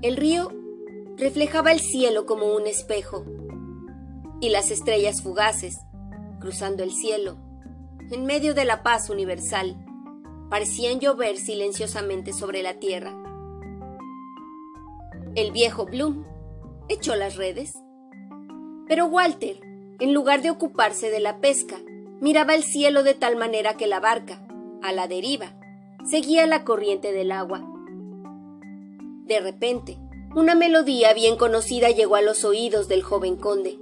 El 0.01 0.17
río 0.17 0.51
reflejaba 1.17 1.71
el 1.71 1.79
cielo 1.79 2.25
como 2.25 2.53
un 2.53 2.67
espejo, 2.67 3.25
y 4.41 4.49
las 4.49 4.71
estrellas 4.71 5.21
fugaces, 5.21 5.77
cruzando 6.41 6.83
el 6.83 6.91
cielo, 6.91 7.37
en 8.11 8.25
medio 8.25 8.53
de 8.53 8.65
la 8.65 8.83
paz 8.83 9.09
universal, 9.09 9.77
parecían 10.49 10.99
llover 10.99 11.37
silenciosamente 11.37 12.33
sobre 12.33 12.61
la 12.61 12.75
tierra. 12.79 13.15
El 15.35 15.51
viejo 15.51 15.85
Bloom 15.85 16.25
echó 16.89 17.15
las 17.15 17.37
redes, 17.37 17.73
pero 18.87 19.07
Walter, 19.07 19.59
en 19.99 20.13
lugar 20.13 20.43
de 20.43 20.51
ocuparse 20.51 21.09
de 21.09 21.19
la 21.19 21.39
pesca, 21.39 21.77
miraba 22.21 22.53
el 22.53 22.63
cielo 22.63 23.01
de 23.01 23.15
tal 23.15 23.35
manera 23.35 23.75
que 23.75 23.87
la 23.87 23.99
barca, 23.99 24.45
a 24.83 24.91
la 24.91 25.07
deriva, 25.07 25.53
seguía 26.07 26.45
la 26.45 26.63
corriente 26.63 27.11
del 27.13 27.31
agua. 27.31 27.67
De 29.25 29.39
repente, 29.39 29.97
una 30.35 30.53
melodía 30.53 31.15
bien 31.15 31.35
conocida 31.35 31.89
llegó 31.89 32.15
a 32.15 32.21
los 32.21 32.45
oídos 32.45 32.87
del 32.87 33.01
joven 33.01 33.35
conde. 33.35 33.79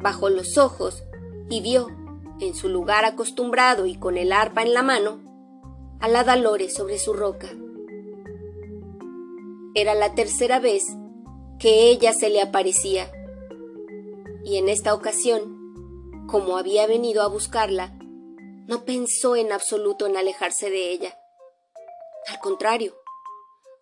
Bajó 0.00 0.30
los 0.30 0.58
ojos 0.58 1.04
y 1.48 1.60
vio, 1.60 1.86
en 2.40 2.56
su 2.56 2.68
lugar 2.68 3.04
acostumbrado 3.04 3.86
y 3.86 3.94
con 3.94 4.18
el 4.18 4.32
arpa 4.32 4.62
en 4.62 4.74
la 4.74 4.82
mano, 4.82 5.20
a 6.00 6.08
la 6.08 6.24
Dalore 6.24 6.70
sobre 6.70 6.98
su 6.98 7.12
roca. 7.12 7.50
Era 9.74 9.94
la 9.94 10.14
tercera 10.14 10.60
vez 10.60 10.84
que 11.58 11.90
ella 11.90 12.12
se 12.12 12.30
le 12.30 12.40
aparecía, 12.40 13.10
y 14.44 14.58
en 14.58 14.68
esta 14.68 14.94
ocasión, 14.94 16.26
como 16.28 16.58
había 16.58 16.86
venido 16.86 17.22
a 17.22 17.28
buscarla, 17.28 17.92
no 18.68 18.84
pensó 18.84 19.34
en 19.34 19.50
absoluto 19.52 20.06
en 20.06 20.16
alejarse 20.16 20.70
de 20.70 20.90
ella. 20.90 21.18
Al 22.28 22.38
contrario, 22.38 22.94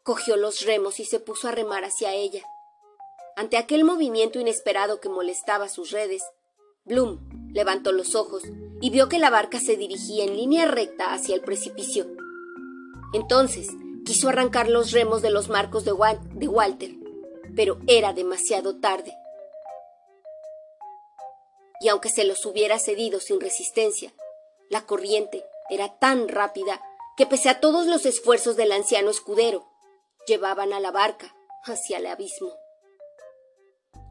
cogió 0.03 0.37
los 0.37 0.65
remos 0.65 0.99
y 0.99 1.05
se 1.05 1.21
puso 1.21 1.49
a 1.49 1.53
remar 1.53 1.85
hacia 1.85 2.15
ella. 2.15 2.43
Ante 3.37 3.57
aquel 3.57 3.85
movimiento 3.85 4.41
inesperado 4.41 4.99
que 4.99 5.09
molestaba 5.09 5.69
sus 5.69 5.91
redes, 5.91 6.23
Bloom 6.85 7.51
levantó 7.53 7.93
los 7.93 8.15
ojos 8.15 8.43
y 8.81 8.91
vio 8.91 9.09
que 9.09 9.19
la 9.19 9.31
barca 9.31 9.61
se 9.61 9.77
dirigía 9.77 10.25
en 10.25 10.37
línea 10.37 10.67
recta 10.67 11.13
hacia 11.13 11.35
el 11.35 11.43
precipicio. 11.43 12.07
Entonces 13.13 13.69
quiso 14.05 14.29
arrancar 14.29 14.69
los 14.69 14.93
remos 14.93 15.23
de 15.23 15.31
los 15.31 15.49
marcos 15.49 15.85
de, 15.85 15.93
Walter, 15.93 16.91
pero 17.55 17.79
era 17.87 18.13
demasiado 18.13 18.77
tarde. 18.81 19.13
Y 21.81 21.89
aunque 21.89 22.11
se 22.11 22.25
los 22.25 22.45
hubiera 22.47 22.79
cedido 22.79 23.21
sin 23.21 23.41
resistencia, 23.41 24.13
la 24.71 24.87
corriente 24.87 25.45
era 25.71 25.99
tan 25.99 26.29
rápida 26.29 26.81
que 27.17 27.27
pese 27.27 27.49
a 27.49 27.61
todos 27.61 27.87
los 27.87 28.07
esfuerzos 28.07 28.57
del 28.57 28.73
anciano 28.73 29.11
escudero, 29.11 29.67
llevaban 30.27 30.73
a 30.73 30.81
la 30.81 30.91
barca 30.91 31.35
hacia 31.65 31.99
el 31.99 32.07
abismo. 32.07 32.53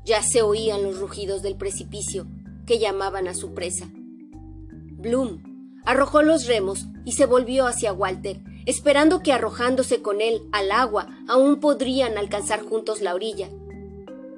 Ya 0.04 0.22
se 0.24 0.42
oían 0.42 0.84
los 0.84 1.00
rugidos 1.00 1.42
del 1.42 1.58
precipicio 1.58 2.26
que 2.66 2.80
llamaban 2.80 3.28
a 3.28 3.34
su 3.34 3.54
presa. 3.54 3.88
Bloom 3.92 5.82
arrojó 5.86 6.22
los 6.22 6.46
remos 6.46 6.86
y 7.06 7.14
se 7.14 7.26
volvió 7.26 7.66
hacia 7.66 7.94
Walter, 7.94 8.40
esperando 8.66 9.22
que 9.22 9.34
arrojándose 9.34 10.02
con 10.02 10.22
él 10.22 10.42
al 10.52 10.72
agua 10.72 11.08
aún 11.28 11.60
podrían 11.60 12.18
alcanzar 12.18 12.62
juntos 12.62 13.02
la 13.02 13.14
orilla. 13.14 13.50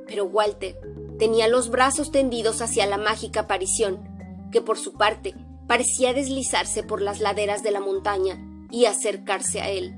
Pero 0.07 0.25
Walter 0.25 0.75
tenía 1.19 1.47
los 1.47 1.69
brazos 1.69 2.11
tendidos 2.11 2.61
hacia 2.61 2.85
la 2.85 2.97
mágica 2.97 3.41
aparición, 3.41 3.99
que 4.51 4.61
por 4.61 4.77
su 4.77 4.93
parte 4.93 5.35
parecía 5.67 6.13
deslizarse 6.13 6.83
por 6.83 7.01
las 7.01 7.19
laderas 7.19 7.63
de 7.63 7.71
la 7.71 7.79
montaña 7.79 8.37
y 8.71 8.85
acercarse 8.85 9.61
a 9.61 9.69
él. 9.69 9.95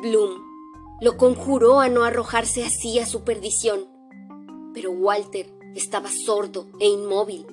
Bloom 0.00 0.52
lo 1.00 1.16
conjuró 1.16 1.80
a 1.80 1.88
no 1.88 2.04
arrojarse 2.04 2.64
así 2.64 3.00
a 3.00 3.06
su 3.06 3.24
perdición, 3.24 3.86
pero 4.72 4.92
Walter 4.92 5.52
estaba 5.74 6.08
sordo 6.08 6.68
e 6.78 6.86
inmóvil. 6.86 7.46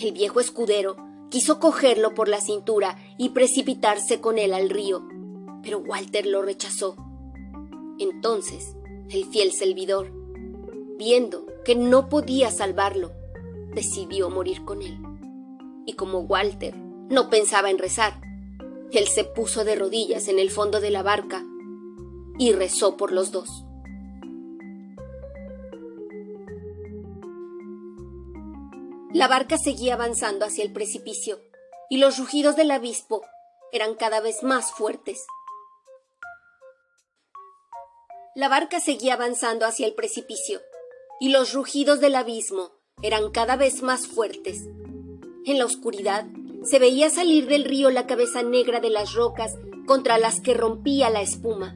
El 0.00 0.12
viejo 0.12 0.40
escudero 0.40 0.96
quiso 1.30 1.58
cogerlo 1.58 2.14
por 2.14 2.28
la 2.28 2.40
cintura 2.40 2.96
y 3.18 3.30
precipitarse 3.30 4.20
con 4.20 4.38
él 4.38 4.54
al 4.54 4.70
río, 4.70 5.06
pero 5.62 5.78
Walter 5.78 6.26
lo 6.26 6.42
rechazó. 6.42 6.96
Entonces, 7.98 8.76
el 9.10 9.24
fiel 9.26 9.52
servidor, 9.52 10.12
viendo 10.98 11.46
que 11.64 11.74
no 11.74 12.08
podía 12.08 12.50
salvarlo, 12.50 13.12
decidió 13.74 14.30
morir 14.30 14.64
con 14.64 14.82
él 14.82 14.98
y 15.86 15.94
como 15.94 16.18
Walter 16.18 16.76
no 16.76 17.30
pensaba 17.30 17.70
en 17.70 17.78
rezar, 17.78 18.20
él 18.92 19.06
se 19.06 19.24
puso 19.24 19.64
de 19.64 19.76
rodillas 19.76 20.28
en 20.28 20.38
el 20.38 20.50
fondo 20.50 20.80
de 20.80 20.90
la 20.90 21.02
barca 21.02 21.44
y 22.38 22.52
rezó 22.52 22.96
por 22.96 23.12
los 23.12 23.30
dos. 23.30 23.64
La 29.16 29.28
barca 29.28 29.56
seguía 29.56 29.94
avanzando 29.94 30.44
hacia 30.44 30.62
el 30.62 30.74
precipicio 30.74 31.40
y 31.88 31.96
los 31.96 32.18
rugidos 32.18 32.54
del 32.54 32.70
abispo 32.70 33.22
eran 33.72 33.94
cada 33.94 34.20
vez 34.20 34.42
más 34.42 34.72
fuertes. 34.72 35.24
La 38.34 38.50
barca 38.50 38.78
seguía 38.78 39.14
avanzando 39.14 39.64
hacia 39.64 39.86
el 39.86 39.94
precipicio 39.94 40.60
y 41.18 41.30
los 41.30 41.54
rugidos 41.54 41.98
del 42.00 42.14
abismo 42.14 42.72
eran 43.00 43.30
cada 43.30 43.56
vez 43.56 43.80
más 43.80 44.06
fuertes. 44.06 44.66
En 45.46 45.58
la 45.58 45.64
oscuridad 45.64 46.26
se 46.64 46.78
veía 46.78 47.08
salir 47.08 47.46
del 47.46 47.64
río 47.64 47.88
la 47.88 48.06
cabeza 48.06 48.42
negra 48.42 48.80
de 48.80 48.90
las 48.90 49.14
rocas 49.14 49.54
contra 49.86 50.18
las 50.18 50.42
que 50.42 50.52
rompía 50.52 51.08
la 51.08 51.22
espuma, 51.22 51.74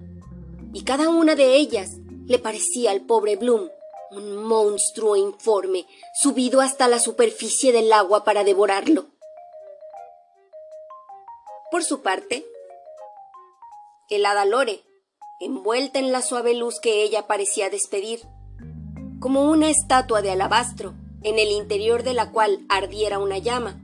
y 0.75 0.85
cada 0.85 1.09
una 1.09 1.37
de 1.37 1.57
ellas 1.57 2.01
le 2.27 2.39
parecía 2.39 2.91
al 2.91 3.01
pobre 3.07 3.37
Bloom 3.37 3.71
un 4.11 4.37
monstruo 4.43 5.17
informe, 5.17 5.87
subido 6.15 6.61
hasta 6.61 6.89
la 6.89 6.99
superficie 6.99 7.73
del 7.73 7.93
agua 7.93 8.25
para 8.25 8.45
devorarlo. 8.45 9.07
Por 11.71 11.85
su 11.85 12.03
parte, 12.03 12.45
el 14.09 14.27
hada 14.27 14.45
Lore, 14.45 14.83
envuelta 15.39 15.99
en 16.01 16.11
la 16.11 16.23
suave 16.23 16.55
luz 16.55 16.81
que 16.81 17.03
ella 17.03 17.27
parecía 17.27 17.71
despedir, 17.71 18.21
como 19.21 19.45
una 19.45 19.71
estatua 19.71 20.23
de 20.23 20.33
alabastro, 20.33 20.95
en 21.23 21.39
el 21.39 21.51
interior 21.51 22.03
de 22.03 22.15
la 22.15 22.33
cual 22.33 22.65
ardiera 22.69 23.19
una 23.19 23.39
llama, 23.39 23.81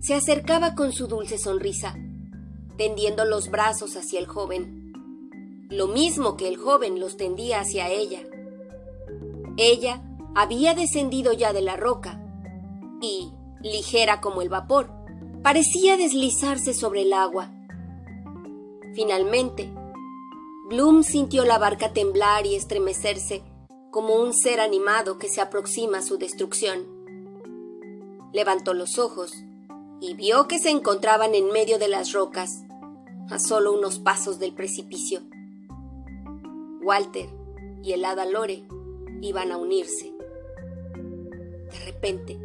se 0.00 0.14
acercaba 0.14 0.74
con 0.74 0.92
su 0.92 1.08
dulce 1.08 1.38
sonrisa, 1.38 1.96
tendiendo 2.76 3.24
los 3.24 3.50
brazos 3.50 3.96
hacia 3.96 4.20
el 4.20 4.26
joven, 4.26 4.92
lo 5.70 5.88
mismo 5.88 6.36
que 6.36 6.48
el 6.48 6.56
joven 6.56 7.00
los 7.00 7.16
tendía 7.16 7.60
hacia 7.60 7.88
ella. 7.88 8.20
Ella 9.60 10.00
había 10.36 10.74
descendido 10.74 11.32
ya 11.32 11.52
de 11.52 11.62
la 11.62 11.76
roca 11.76 12.22
y, 13.00 13.32
ligera 13.60 14.20
como 14.20 14.40
el 14.40 14.48
vapor, 14.48 14.88
parecía 15.42 15.96
deslizarse 15.96 16.72
sobre 16.72 17.02
el 17.02 17.12
agua. 17.12 17.50
Finalmente, 18.94 19.68
Bloom 20.68 21.02
sintió 21.02 21.44
la 21.44 21.58
barca 21.58 21.92
temblar 21.92 22.46
y 22.46 22.54
estremecerse 22.54 23.42
como 23.90 24.14
un 24.14 24.32
ser 24.32 24.60
animado 24.60 25.18
que 25.18 25.28
se 25.28 25.40
aproxima 25.40 25.98
a 25.98 26.02
su 26.02 26.18
destrucción. 26.18 26.86
Levantó 28.32 28.74
los 28.74 29.00
ojos 29.00 29.32
y 30.00 30.14
vio 30.14 30.46
que 30.46 30.60
se 30.60 30.70
encontraban 30.70 31.34
en 31.34 31.50
medio 31.50 31.80
de 31.80 31.88
las 31.88 32.12
rocas, 32.12 32.62
a 33.28 33.40
solo 33.40 33.72
unos 33.72 33.98
pasos 33.98 34.38
del 34.38 34.54
precipicio. 34.54 35.22
Walter 36.80 37.28
y 37.82 37.92
el 37.92 38.04
hada 38.04 38.24
Lore 38.24 38.64
iban 39.20 39.52
a 39.52 39.56
unirse. 39.56 40.12
De 41.70 41.78
repente, 41.84 42.38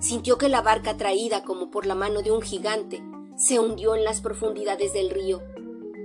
sintió 0.00 0.38
que 0.38 0.48
la 0.48 0.62
barca 0.62 0.96
traída 0.96 1.42
como 1.44 1.70
por 1.70 1.86
la 1.86 1.94
mano 1.94 2.22
de 2.22 2.30
un 2.32 2.42
gigante 2.42 3.02
se 3.36 3.58
hundió 3.58 3.94
en 3.94 4.04
las 4.04 4.20
profundidades 4.20 4.92
del 4.92 5.10
río. 5.10 5.42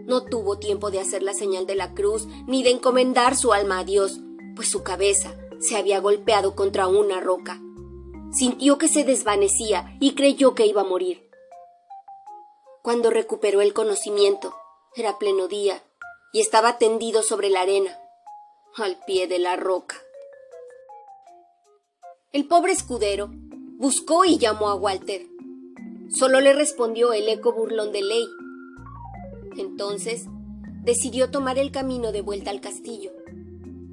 No 0.06 0.24
tuvo 0.24 0.58
tiempo 0.58 0.92
de 0.92 1.00
hacer 1.00 1.24
la 1.24 1.34
señal 1.34 1.66
de 1.66 1.76
la 1.76 1.94
cruz 1.94 2.28
ni 2.48 2.64
de 2.64 2.72
encomendar 2.72 3.36
su 3.36 3.54
alma 3.54 3.80
a 3.80 3.84
Dios, 3.84 4.22
pues 4.56 4.70
su 4.70 4.84
cabeza 4.84 5.36
se 5.60 5.76
había 5.76 6.00
golpeado 6.00 6.56
contra 6.56 6.88
una 6.88 7.20
roca. 7.20 7.60
sintió 8.32 8.78
que 8.78 8.90
se 8.90 9.06
desvanecía 9.06 9.96
y 10.02 10.14
creyó 10.14 10.56
que 10.56 10.66
iba 10.66 10.82
a 10.82 10.86
morir. 10.86 11.30
Cuando 12.82 13.10
recuperó 13.10 13.62
el 13.62 13.74
conocimiento, 13.74 14.54
era 14.96 15.18
pleno 15.18 15.48
día 15.48 15.82
y 16.34 16.42
estaba 16.42 16.78
tendido 16.78 17.24
sobre 17.24 17.50
la 17.50 17.62
arena, 17.62 17.98
al 18.76 19.00
pie 19.06 19.28
de 19.28 19.40
la 19.40 19.56
roca. 19.56 19.96
El 22.36 22.50
pobre 22.50 22.74
escudero 22.74 23.30
buscó 23.78 24.26
y 24.26 24.38
llamó 24.38 24.68
a 24.68 24.76
Walter. 24.76 25.26
Solo 26.14 26.42
le 26.42 26.52
respondió 26.52 27.14
el 27.14 27.30
eco 27.30 27.54
burlón 27.54 27.94
de 27.94 28.02
ley. 28.02 28.28
Entonces 29.56 30.26
decidió 30.84 31.32
tomar 31.32 31.58
el 31.58 31.72
camino 31.72 32.12
de 32.12 32.20
vuelta 32.20 32.52
al 32.52 32.60
castillo, 32.60 33.14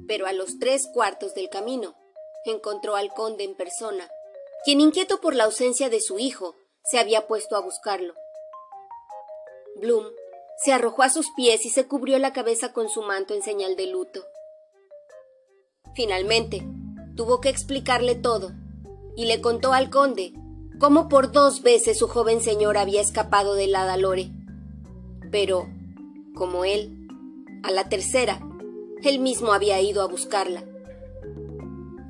pero 0.09 0.27
a 0.27 0.33
los 0.33 0.59
tres 0.59 0.89
cuartos 0.93 1.33
del 1.35 1.47
camino 1.47 1.95
encontró 2.43 2.97
al 2.97 3.13
conde 3.13 3.45
en 3.45 3.55
persona, 3.55 4.09
quien 4.65 4.81
inquieto 4.81 5.21
por 5.21 5.35
la 5.35 5.45
ausencia 5.45 5.89
de 5.89 6.01
su 6.01 6.19
hijo 6.19 6.57
se 6.83 6.99
había 6.99 7.27
puesto 7.27 7.55
a 7.55 7.61
buscarlo. 7.61 8.13
Bloom 9.77 10.07
se 10.61 10.73
arrojó 10.73 11.03
a 11.03 11.09
sus 11.09 11.27
pies 11.33 11.65
y 11.65 11.69
se 11.69 11.87
cubrió 11.87 12.19
la 12.19 12.33
cabeza 12.33 12.73
con 12.73 12.89
su 12.89 13.03
manto 13.03 13.33
en 13.33 13.41
señal 13.41 13.77
de 13.77 13.87
luto. 13.87 14.21
Finalmente, 15.95 16.67
tuvo 17.15 17.41
que 17.41 17.49
explicarle 17.49 18.15
todo, 18.15 18.51
y 19.15 19.25
le 19.25 19.41
contó 19.41 19.73
al 19.73 19.89
conde 19.89 20.33
cómo 20.79 21.07
por 21.07 21.31
dos 21.31 21.61
veces 21.61 21.97
su 21.97 22.07
joven 22.07 22.41
señor 22.41 22.77
había 22.77 23.01
escapado 23.01 23.55
de 23.55 23.67
la 23.67 23.85
Dalore. 23.85 24.31
Pero, 25.31 25.67
como 26.35 26.65
él, 26.65 27.07
a 27.63 27.71
la 27.71 27.89
tercera, 27.89 28.39
él 29.03 29.19
mismo 29.19 29.53
había 29.53 29.79
ido 29.81 30.01
a 30.01 30.07
buscarla. 30.07 30.63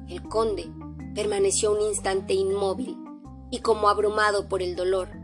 El 0.07 0.23
conde 0.23 0.69
permaneció 1.15 1.71
un 1.73 1.81
instante 1.81 2.33
inmóvil 2.33 2.97
y 3.51 3.59
como 3.59 3.89
abrumado 3.89 4.47
por 4.47 4.61
el 4.61 4.75
dolor 4.75 5.23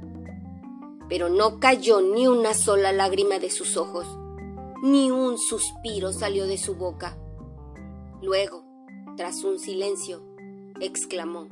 pero 1.09 1.27
no 1.27 1.59
cayó 1.59 2.01
ni 2.01 2.27
una 2.27 2.53
sola 2.53 2.93
lágrima 2.93 3.39
de 3.39 3.49
sus 3.49 3.75
ojos, 3.75 4.05
ni 4.83 5.09
un 5.09 5.39
suspiro 5.39 6.13
salió 6.13 6.45
de 6.45 6.57
su 6.57 6.75
boca. 6.75 7.17
Luego, 8.21 8.63
tras 9.19 9.43
un 9.43 9.59
silencio, 9.59 10.21
exclamó, 10.79 11.49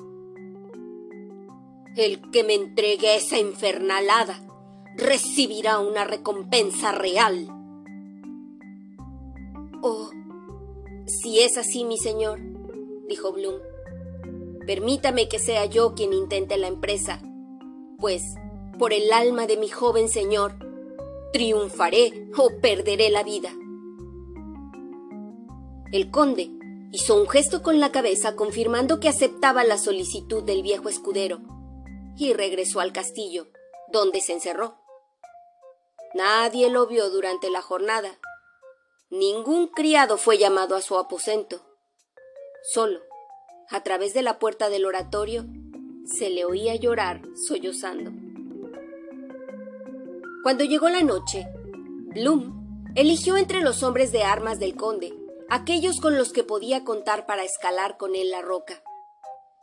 El 1.98 2.22
que 2.32 2.46
me 2.46 2.54
entregue 2.54 3.18
esa 3.18 3.40
infernalada 3.40 4.40
recibirá 4.96 5.80
una 5.80 6.06
recompensa 6.06 6.94
real. 6.94 7.50
Oh, 9.82 10.10
si 11.08 11.42
es 11.42 11.58
así, 11.58 11.84
mi 11.84 11.98
señor, 11.98 12.40
dijo 13.10 13.34
Bloom, 13.34 13.56
permítame 14.66 15.28
que 15.28 15.38
sea 15.38 15.66
yo 15.66 15.94
quien 15.94 16.14
intente 16.14 16.56
la 16.56 16.68
empresa, 16.68 17.22
pues 18.00 18.24
por 18.80 18.94
el 18.94 19.12
alma 19.12 19.46
de 19.46 19.58
mi 19.58 19.68
joven 19.68 20.08
señor, 20.08 20.54
triunfaré 21.34 22.30
o 22.38 22.50
perderé 22.62 23.10
la 23.10 23.24
vida. 23.24 23.50
El 25.92 26.10
conde 26.12 26.57
hizo 26.92 27.16
un 27.16 27.28
gesto 27.28 27.62
con 27.62 27.80
la 27.80 27.92
cabeza 27.92 28.36
confirmando 28.36 29.00
que 29.00 29.10
aceptaba 29.10 29.64
la 29.64 29.78
solicitud 29.78 30.44
del 30.44 30.64
viejo 30.64 30.90
escudero 30.90 31.40
y 32.16 32.34
regresó 32.34 32.80
al 32.80 32.94
castillo, 32.94 33.48
donde 33.92 34.22
se 34.22 34.34
encerró. 34.34 34.78
Nadie 36.14 36.70
lo 36.70 36.88
vio 36.88 37.10
durante 37.10 37.50
la 37.50 37.62
jornada. 37.62 38.18
Ningún 39.10 39.68
criado 39.68 40.18
fue 40.18 40.38
llamado 40.38 40.76
a 40.76 40.82
su 40.82 40.98
aposento. 40.98 41.62
Solo, 42.64 43.02
a 43.70 43.84
través 43.84 44.14
de 44.14 44.22
la 44.22 44.40
puerta 44.40 44.70
del 44.70 44.86
oratorio, 44.86 45.46
se 46.06 46.30
le 46.30 46.46
oía 46.46 46.76
llorar 46.76 47.22
sollozando. 47.48 48.12
Cuando 50.44 50.64
llegó 50.64 50.90
la 50.90 51.02
noche, 51.02 51.46
Bloom 52.14 52.94
eligió 52.96 53.38
entre 53.38 53.62
los 53.62 53.84
hombres 53.84 54.12
de 54.12 54.24
armas 54.24 54.60
del 54.60 54.76
conde 54.76 55.17
aquellos 55.50 56.00
con 56.00 56.18
los 56.18 56.34
que 56.34 56.44
podía 56.44 56.84
contar 56.84 57.26
para 57.26 57.44
escalar 57.44 57.98
con 57.98 58.16
él 58.16 58.32
la 58.32 58.42
roca, 58.42 58.82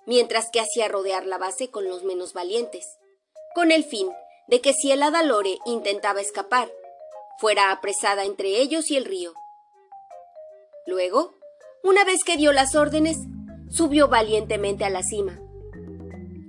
mientras 0.07 0.51
que 0.51 0.61
hacía 0.61 0.89
rodear 0.89 1.27
la 1.27 1.39
base 1.39 1.71
con 1.71 1.85
los 1.85 2.05
menos 2.05 2.33
valientes, 2.33 2.99
con 3.55 3.71
el 3.71 3.85
fin 3.85 4.09
de 4.49 4.61
que 4.61 4.73
si 4.73 4.93
el 4.93 5.03
Adalore 5.03 5.59
intentaba 5.67 6.21
escapar, 6.21 6.71
fuera 7.39 7.71
apresada 7.71 8.25
entre 8.25 8.61
ellos 8.61 8.91
y 8.91 8.97
el 8.97 9.05
río. 9.05 9.33
Luego, 10.87 11.35
una 11.83 12.05
vez 12.05 12.25
que 12.25 12.37
dio 12.37 12.53
las 12.53 12.75
órdenes, 12.75 13.17
subió 13.71 14.09
valientemente 14.09 14.85
a 14.85 14.91
la 14.91 15.03
cima. 15.03 15.41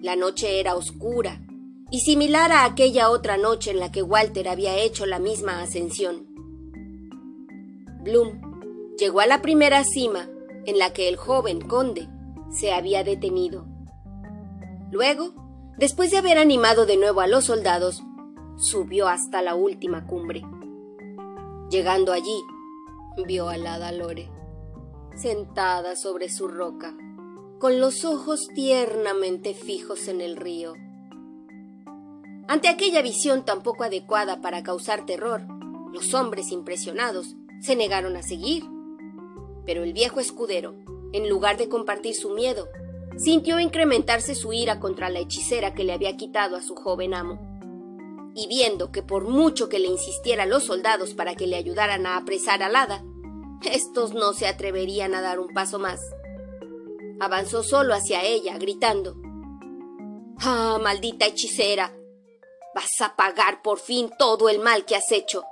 La 0.02 0.16
noche 0.16 0.60
era 0.60 0.76
oscura 0.76 1.42
y 1.90 2.02
similar 2.02 2.52
a 2.52 2.66
aquella 2.66 3.10
otra 3.10 3.38
noche 3.38 3.72
en 3.72 3.80
la 3.80 3.92
que 3.92 4.04
Walter 4.04 4.48
había 4.50 4.78
hecho 4.78 5.06
la 5.06 5.20
misma 5.20 5.62
ascensión. 5.62 6.28
Bloom 8.04 8.45
llegó 8.98 9.20
a 9.20 9.28
la 9.28 9.42
primera 9.42 9.84
cima 9.84 10.30
en 10.66 10.80
la 10.80 10.94
que 10.94 11.08
el 11.08 11.16
joven 11.16 11.62
conde 11.62 12.08
se 12.50 12.74
había 12.74 13.04
detenido. 13.04 13.66
Luego, 14.92 15.34
después 15.78 16.12
de 16.12 16.18
haber 16.18 16.38
animado 16.38 16.86
de 16.86 16.98
nuevo 16.98 17.22
a 17.22 17.28
los 17.28 17.46
soldados, 17.46 18.02
subió 18.58 19.08
hasta 19.08 19.42
la 19.42 19.56
última 19.56 20.06
cumbre. 20.08 20.44
Llegando 21.70 22.14
allí, 22.14 22.44
vio 23.28 23.50
a 23.50 23.58
la 23.58 23.80
Dalore, 23.80 24.30
sentada 25.16 25.96
sobre 25.96 26.30
su 26.30 26.48
roca, 26.48 26.96
con 27.60 27.80
los 27.80 28.06
ojos 28.06 28.48
tiernamente 28.54 29.54
fijos 29.54 30.08
en 30.08 30.22
el 30.22 30.36
río. 30.36 30.74
Ante 32.48 32.68
aquella 32.68 33.02
visión 33.02 33.44
tan 33.44 33.64
poco 33.64 33.84
adecuada 33.84 34.42
para 34.42 34.62
causar 34.64 35.06
terror, 35.06 35.42
los 35.92 36.14
hombres 36.14 36.52
impresionados 36.52 37.36
se 37.62 37.76
negaron 37.76 38.16
a 38.18 38.22
seguir. 38.22 38.64
Pero 39.66 39.84
el 39.84 39.94
viejo 39.94 40.20
escudero, 40.20 40.76
en 41.14 41.30
lugar 41.30 41.58
de 41.58 41.70
compartir 41.70 42.16
su 42.16 42.32
miedo, 42.32 42.68
sintió 43.18 43.60
incrementarse 43.60 44.36
su 44.36 44.54
ira 44.54 44.80
contra 44.80 45.10
la 45.10 45.20
hechicera 45.20 45.74
que 45.74 45.84
le 45.84 45.94
había 45.94 46.18
quitado 46.18 46.56
a 46.56 46.62
su 46.62 46.76
joven 46.76 47.14
amo. 47.14 47.40
Y 48.36 48.48
viendo 48.48 48.92
que 48.92 49.02
por 49.02 49.26
mucho 49.26 49.70
que 49.70 49.80
le 49.80 49.88
insistiera 49.88 50.44
a 50.44 50.48
los 50.48 50.66
soldados 50.66 51.14
para 51.14 51.36
que 51.36 51.48
le 51.48 51.56
ayudaran 51.56 52.06
a 52.06 52.18
apresar 52.18 52.62
al 52.64 52.76
hada, 52.76 53.04
estos 53.72 54.14
no 54.14 54.34
se 54.34 54.48
atreverían 54.48 55.16
a 55.16 55.22
dar 55.22 55.40
un 55.40 55.54
paso 55.54 55.80
más. 55.80 56.02
Avanzó 57.20 57.64
solo 57.64 57.94
hacia 57.94 58.24
ella, 58.24 58.58
gritando 58.58 59.16
Ah, 60.42 60.78
maldita 60.82 61.26
hechicera. 61.26 61.92
Vas 62.74 63.02
a 63.02 63.16
pagar 63.16 63.62
por 63.62 63.80
fin 63.80 64.12
todo 64.20 64.50
el 64.50 64.60
mal 64.60 64.86
que 64.86 64.96
has 64.96 65.12
hecho. 65.12 65.46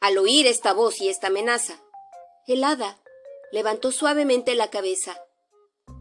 Al 0.00 0.18
oír 0.18 0.46
esta 0.46 0.72
voz 0.72 1.00
y 1.00 1.08
esta 1.08 1.28
amenaza, 1.28 1.80
el 2.46 2.64
hada 2.64 2.98
levantó 3.50 3.92
suavemente 3.92 4.54
la 4.54 4.70
cabeza 4.70 5.20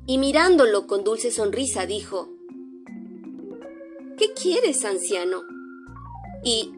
y 0.05 0.17
mirándolo 0.17 0.85
con 0.87 1.03
dulce 1.03 1.31
sonrisa 1.31 1.85
dijo, 1.85 2.29
¿Qué 4.17 4.33
quieres, 4.33 4.85
anciano? 4.85 5.43
¿Y 6.43 6.71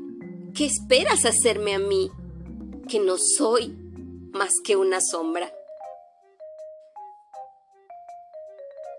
qué 0.55 0.65
esperas 0.65 1.25
hacerme 1.25 1.75
a 1.75 1.79
mí, 1.79 2.09
que 2.89 2.99
no 2.99 3.17
soy 3.17 3.75
más 4.31 4.53
que 4.63 4.75
una 4.75 5.01
sombra? 5.01 5.53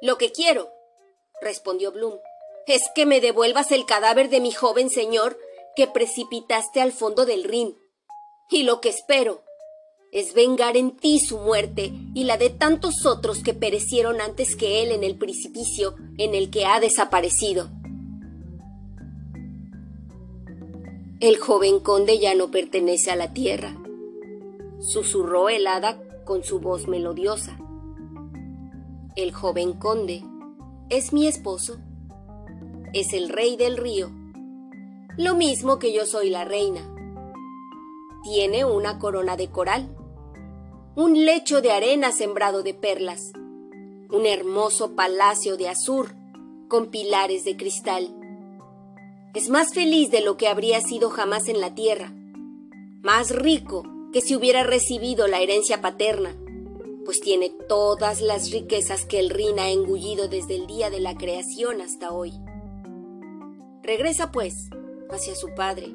Lo 0.01 0.19
que 0.19 0.31
quiero, 0.31 0.71
respondió 1.41 1.91
Bloom, 1.91 2.19
es 2.67 2.83
que 2.95 3.07
me 3.07 3.21
devuelvas 3.21 3.73
el 3.73 3.87
cadáver 3.87 4.29
de 4.29 4.41
mi 4.41 4.53
joven 4.53 4.91
señor 4.91 5.39
que 5.75 5.87
precipitaste 5.87 6.81
al 6.81 6.93
fondo 6.93 7.25
del 7.25 7.45
Rin. 7.45 7.77
Y 8.51 8.63
lo 8.63 8.81
que 8.81 8.89
espero 8.89 9.43
es 10.13 10.35
vengar 10.35 10.77
en 10.77 10.97
ti 10.97 11.21
su 11.21 11.39
muerte 11.39 11.93
y 12.15 12.25
la 12.25 12.39
de 12.39 12.51
tantos 12.51 13.05
otros 13.05 13.43
que 13.43 13.55
perecieron 13.55 14.21
antes 14.21 14.57
que 14.57 14.83
él 14.83 14.93
en 14.93 15.05
el 15.05 15.17
precipicio 15.19 15.97
en 16.17 16.35
el 16.35 16.51
que 16.51 16.65
ha 16.65 16.81
desaparecido. 16.81 17.69
El 21.21 21.37
joven 21.37 21.81
conde 21.81 22.19
ya 22.19 22.35
no 22.35 22.51
pertenece 22.51 23.11
a 23.11 23.17
la 23.17 23.33
tierra, 23.33 23.77
susurró 24.81 25.49
el 25.49 25.67
hada 25.67 26.01
con 26.25 26.45
su 26.45 26.61
voz 26.61 26.87
melodiosa. 26.87 27.59
El 29.17 29.33
joven 29.33 29.73
conde 29.73 30.23
es 30.89 31.13
mi 31.13 31.27
esposo 31.27 31.79
es 32.95 33.13
el 33.13 33.29
rey 33.29 33.57
del 33.57 33.77
río, 33.77 34.11
lo 35.17 35.35
mismo 35.35 35.79
que 35.79 35.93
yo 35.93 36.07
soy 36.07 36.31
la 36.31 36.45
reina. 36.45 36.98
Tiene 38.23 38.65
una 38.65 38.99
corona 38.99 39.37
de 39.37 39.49
coral, 39.49 39.89
un 40.97 41.25
lecho 41.25 41.61
de 41.61 41.71
arena 41.71 42.11
sembrado 42.11 42.63
de 42.63 42.75
perlas, 42.75 43.33
un 44.11 44.27
hermoso 44.27 44.97
palacio 44.97 45.57
de 45.57 45.69
azur 45.69 46.15
con 46.69 46.87
pilares 46.87 47.45
de 47.45 47.57
cristal. 47.57 48.15
Es 49.35 49.49
más 49.49 49.73
feliz 49.73 50.11
de 50.11 50.21
lo 50.21 50.37
que 50.37 50.49
habría 50.49 50.81
sido 50.81 51.11
jamás 51.11 51.49
en 51.49 51.61
la 51.61 51.75
tierra, 51.75 52.13
más 53.03 53.31
rico 53.31 53.85
que 54.13 54.21
si 54.21 54.35
hubiera 54.35 54.65
recibido 54.65 55.29
la 55.29 55.41
herencia 55.41 55.81
paterna, 55.81 56.35
pues 57.05 57.21
tiene 57.21 57.51
todas 57.69 58.21
las 58.21 58.51
riquezas 58.51 59.07
que 59.07 59.19
el 59.21 59.31
Rin 59.31 59.59
ha 59.59 59.71
engullido 59.71 60.29
desde 60.29 60.57
el 60.57 60.67
día 60.67 60.91
de 60.91 61.01
la 61.01 61.17
creación 61.17 61.81
hasta 61.81 62.13
hoy. 62.13 62.33
Regresa, 63.83 64.33
pues, 64.33 64.69
hacia 65.09 65.35
su 65.35 65.55
padre 65.55 65.87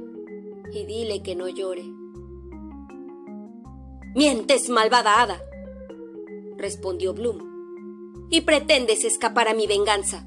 y 0.72 0.86
dile 0.86 1.22
que 1.22 1.36
no 1.36 1.50
llore. 1.50 1.84
Mientes, 4.16 4.70
malvada 4.70 5.24
hada, 5.24 5.44
respondió 6.56 7.16
Bloom, 7.16 8.28
y 8.30 8.42
pretendes 8.42 9.06
escapar 9.06 9.48
a 9.48 9.56
mi 9.56 9.66
venganza. 9.66 10.24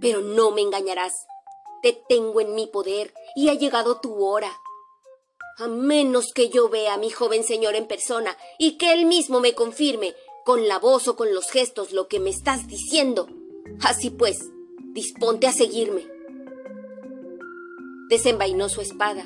Pero 0.00 0.20
no 0.20 0.50
me 0.50 0.62
engañarás. 0.62 1.12
Te 1.80 1.96
tengo 2.08 2.40
en 2.40 2.56
mi 2.56 2.66
poder 2.66 3.14
y 3.36 3.50
ha 3.50 3.54
llegado 3.54 4.00
tu 4.00 4.24
hora. 4.24 4.50
A 5.58 5.68
menos 5.68 6.32
que 6.34 6.48
yo 6.48 6.68
vea 6.68 6.94
a 6.94 6.98
mi 6.98 7.10
joven 7.10 7.44
señor 7.44 7.76
en 7.76 7.86
persona 7.86 8.36
y 8.58 8.78
que 8.78 8.92
él 8.92 9.06
mismo 9.06 9.38
me 9.38 9.54
confirme, 9.54 10.14
con 10.44 10.66
la 10.66 10.80
voz 10.80 11.06
o 11.06 11.14
con 11.14 11.32
los 11.32 11.50
gestos, 11.50 11.92
lo 11.92 12.08
que 12.08 12.18
me 12.18 12.30
estás 12.30 12.66
diciendo. 12.66 13.28
Así 13.80 14.10
pues, 14.10 14.38
disponte 14.92 15.46
a 15.46 15.52
seguirme. 15.52 16.04
Desenvainó 18.08 18.68
su 18.68 18.80
espada 18.80 19.24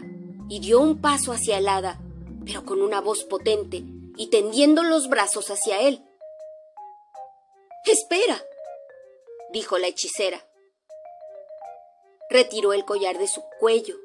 y 0.51 0.61
dio 0.61 0.79
un 0.79 1.01
paso 1.01 1.33
hacia 1.33 1.57
el 1.57 1.69
hada, 1.69 2.01
pero 2.49 2.65
con 2.65 2.81
una 2.81 3.03
voz 3.03 3.25
potente 3.25 3.83
y 4.17 4.31
tendiendo 4.31 4.83
los 4.83 5.11
brazos 5.11 5.51
hacia 5.51 5.83
él. 5.83 6.03
Espera, 7.85 8.43
dijo 9.53 9.77
la 9.77 9.89
hechicera. 9.89 10.47
Retiró 12.31 12.73
el 12.73 12.87
collar 12.87 13.19
de 13.19 13.29
su 13.29 13.43
cuello, 13.61 13.97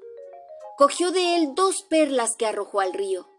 cogió 0.77 1.11
de 1.11 1.37
él 1.37 1.55
dos 1.55 1.83
perlas 1.83 2.35
que 2.35 2.45
arrojó 2.45 2.81
al 2.81 2.91
río. 2.91 3.29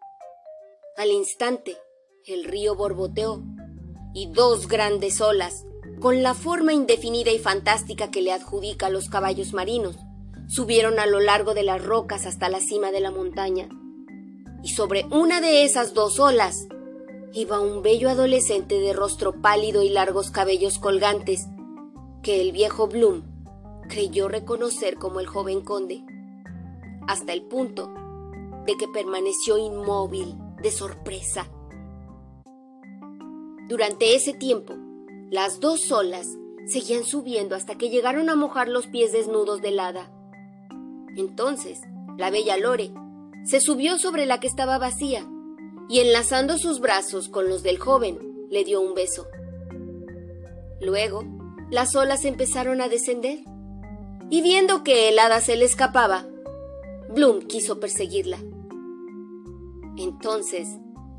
Al 0.96 1.10
instante, 1.10 1.76
el 2.24 2.44
río 2.44 2.74
borboteó 2.74 3.42
y 4.14 4.32
dos 4.32 4.68
grandes 4.68 5.20
olas, 5.20 5.66
con 6.00 6.22
la 6.22 6.32
forma 6.32 6.72
indefinida 6.72 7.30
y 7.30 7.38
fantástica 7.38 8.10
que 8.10 8.22
le 8.22 8.32
adjudica 8.32 8.86
a 8.86 8.90
los 8.90 9.10
caballos 9.10 9.52
marinos, 9.52 9.96
subieron 10.48 10.98
a 10.98 11.04
lo 11.04 11.20
largo 11.20 11.52
de 11.52 11.62
las 11.62 11.84
rocas 11.84 12.24
hasta 12.24 12.48
la 12.48 12.60
cima 12.60 12.90
de 12.90 13.00
la 13.00 13.10
montaña. 13.10 13.68
Y 14.64 14.68
sobre 14.68 15.04
una 15.10 15.42
de 15.42 15.62
esas 15.64 15.92
dos 15.92 16.18
olas 16.18 16.68
iba 17.34 17.60
un 17.60 17.82
bello 17.82 18.08
adolescente 18.08 18.80
de 18.80 18.94
rostro 18.94 19.42
pálido 19.42 19.82
y 19.82 19.90
largos 19.90 20.30
cabellos 20.30 20.78
colgantes, 20.78 21.48
que 22.22 22.40
el 22.40 22.50
viejo 22.50 22.88
Bloom 22.88 23.24
creyó 23.90 24.26
reconocer 24.26 24.96
como 24.96 25.20
el 25.20 25.26
joven 25.26 25.60
conde, 25.60 26.02
hasta 27.06 27.34
el 27.34 27.42
punto 27.42 27.92
de 28.64 28.74
que 28.78 28.88
permaneció 28.88 29.58
inmóvil 29.58 30.34
de 30.62 30.70
sorpresa. 30.70 31.46
Durante 33.68 34.14
ese 34.14 34.32
tiempo, 34.32 34.72
las 35.30 35.60
dos 35.60 35.92
olas 35.92 36.26
seguían 36.66 37.04
subiendo 37.04 37.54
hasta 37.54 37.74
que 37.74 37.90
llegaron 37.90 38.30
a 38.30 38.34
mojar 38.34 38.68
los 38.68 38.86
pies 38.86 39.12
desnudos 39.12 39.60
del 39.60 39.78
hada. 39.78 40.10
Entonces, 41.18 41.82
la 42.16 42.30
bella 42.30 42.56
Lore 42.56 42.94
se 43.44 43.60
subió 43.60 43.98
sobre 43.98 44.26
la 44.26 44.40
que 44.40 44.46
estaba 44.46 44.78
vacía 44.78 45.26
y 45.88 46.00
enlazando 46.00 46.56
sus 46.56 46.80
brazos 46.80 47.28
con 47.28 47.48
los 47.48 47.62
del 47.62 47.78
joven, 47.78 48.18
le 48.50 48.64
dio 48.64 48.80
un 48.80 48.94
beso. 48.94 49.26
Luego, 50.80 51.24
las 51.70 51.94
olas 51.94 52.24
empezaron 52.24 52.80
a 52.80 52.88
descender 52.88 53.40
y 54.30 54.40
viendo 54.40 54.82
que 54.82 55.10
el 55.10 55.18
hada 55.18 55.40
se 55.40 55.56
le 55.56 55.66
escapaba, 55.66 56.26
Bloom 57.10 57.42
quiso 57.42 57.78
perseguirla. 57.80 58.38
Entonces, 59.96 60.68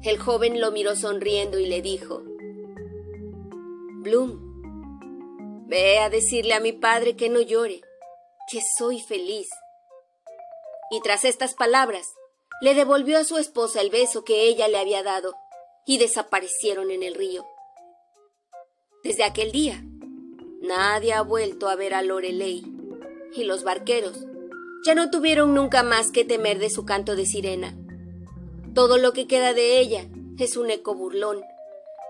el 0.01 0.17
joven 0.17 0.59
lo 0.59 0.71
miró 0.71 0.95
sonriendo 0.95 1.59
y 1.59 1.67
le 1.67 1.81
dijo, 1.81 2.23
Bloom, 4.01 5.67
ve 5.67 5.99
a 5.99 6.09
decirle 6.09 6.53
a 6.53 6.59
mi 6.59 6.73
padre 6.73 7.15
que 7.15 7.29
no 7.29 7.41
llore, 7.41 7.81
que 8.51 8.61
soy 8.77 8.99
feliz 8.99 9.47
y 10.91 11.01
tras 11.01 11.25
estas 11.25 11.53
palabras 11.53 12.13
le 12.61 12.73
devolvió 12.73 13.17
a 13.17 13.23
su 13.23 13.37
esposa 13.37 13.81
el 13.81 13.89
beso 13.89 14.23
que 14.23 14.43
ella 14.43 14.67
le 14.67 14.77
había 14.77 15.03
dado 15.03 15.35
y 15.85 15.97
desaparecieron 15.97 16.91
en 16.91 17.03
el 17.03 17.15
río. 17.15 17.45
Desde 19.03 19.23
aquel 19.23 19.51
día, 19.51 19.83
nadie 20.61 21.13
ha 21.13 21.21
vuelto 21.21 21.69
a 21.69 21.75
ver 21.75 21.93
a 21.93 22.01
Lorelei 22.01 22.63
y 23.33 23.43
los 23.43 23.63
barqueros 23.63 24.25
ya 24.85 24.95
no 24.95 25.09
tuvieron 25.09 25.53
nunca 25.53 25.83
más 25.83 26.11
que 26.11 26.25
temer 26.25 26.59
de 26.59 26.69
su 26.69 26.85
canto 26.85 27.15
de 27.15 27.25
sirena. 27.25 27.75
Todo 28.73 28.97
lo 28.97 29.13
que 29.13 29.27
queda 29.27 29.53
de 29.53 29.79
ella 29.79 30.07
es 30.37 30.57
un 30.57 30.69
eco 30.69 30.95
burlón 30.95 31.43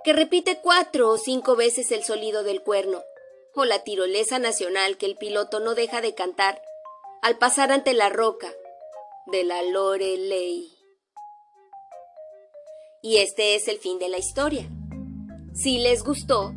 que 0.03 0.13
repite 0.13 0.59
cuatro 0.61 1.09
o 1.09 1.17
cinco 1.17 1.55
veces 1.55 1.91
el 1.91 2.03
sonido 2.03 2.43
del 2.43 2.61
cuerno 2.61 3.01
o 3.55 3.65
la 3.65 3.83
tirolesa 3.83 4.39
nacional 4.39 4.97
que 4.97 5.05
el 5.05 5.17
piloto 5.17 5.59
no 5.59 5.73
deja 5.73 6.01
de 6.01 6.13
cantar 6.13 6.61
al 7.21 7.37
pasar 7.37 7.71
ante 7.71 7.93
la 7.93 8.09
roca 8.09 8.53
de 9.31 9.43
la 9.43 9.63
Lorelei. 9.63 10.71
Y 13.01 13.17
este 13.17 13.55
es 13.55 13.67
el 13.67 13.77
fin 13.77 13.97
de 13.97 14.09
la 14.09 14.17
historia. 14.17 14.69
Si 15.53 15.79
les 15.79 16.03
gustó, 16.03 16.53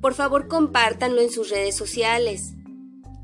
por 0.00 0.14
favor 0.14 0.48
compártanlo 0.48 1.20
en 1.20 1.30
sus 1.30 1.50
redes 1.50 1.74
sociales. 1.74 2.52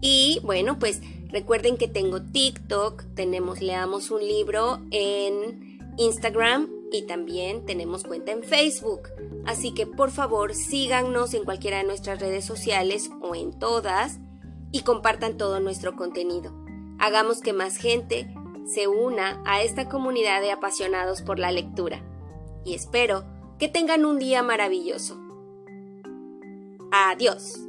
Y 0.01 0.41
bueno, 0.43 0.79
pues 0.79 1.01
recuerden 1.31 1.77
que 1.77 1.89
tengo 1.89 2.23
TikTok, 2.23 3.05
tenemos 3.15 3.61
Leamos 3.61 4.11
un 4.11 4.27
libro 4.27 4.81
en 4.91 5.95
Instagram 5.99 6.71
y 6.91 7.03
también 7.03 7.67
tenemos 7.67 8.05
cuenta 8.05 8.33
en 8.33 8.43
Facebook. 8.43 9.09
Así 9.45 9.75
que 9.75 9.87
por 9.87 10.11
favor 10.11 10.55
síganos 10.55 11.35
en 11.35 11.45
cualquiera 11.45 11.79
de 11.79 11.85
nuestras 11.85 12.21
redes 12.21 12.45
sociales 12.45 13.11
o 13.21 13.35
en 13.35 13.59
todas 13.59 14.19
y 14.73 14.83
compartan 14.83 15.37
todo 15.37 15.61
nuestro 15.61 15.95
contenido. 15.97 16.55
Hagamos 16.99 17.41
que 17.41 17.53
más 17.53 17.77
gente 17.77 18.29
se 18.69 18.87
una 18.87 19.43
a 19.47 19.63
esta 19.63 19.89
comunidad 19.89 20.41
de 20.41 20.53
apasionados 20.53 21.23
por 21.23 21.39
la 21.39 21.51
lectura. 21.51 22.03
Y 22.65 22.75
espero 22.75 23.25
que 23.59 23.69
tengan 23.69 24.05
un 24.05 24.19
día 24.19 24.43
maravilloso. 24.43 25.19
Adiós. 26.93 27.68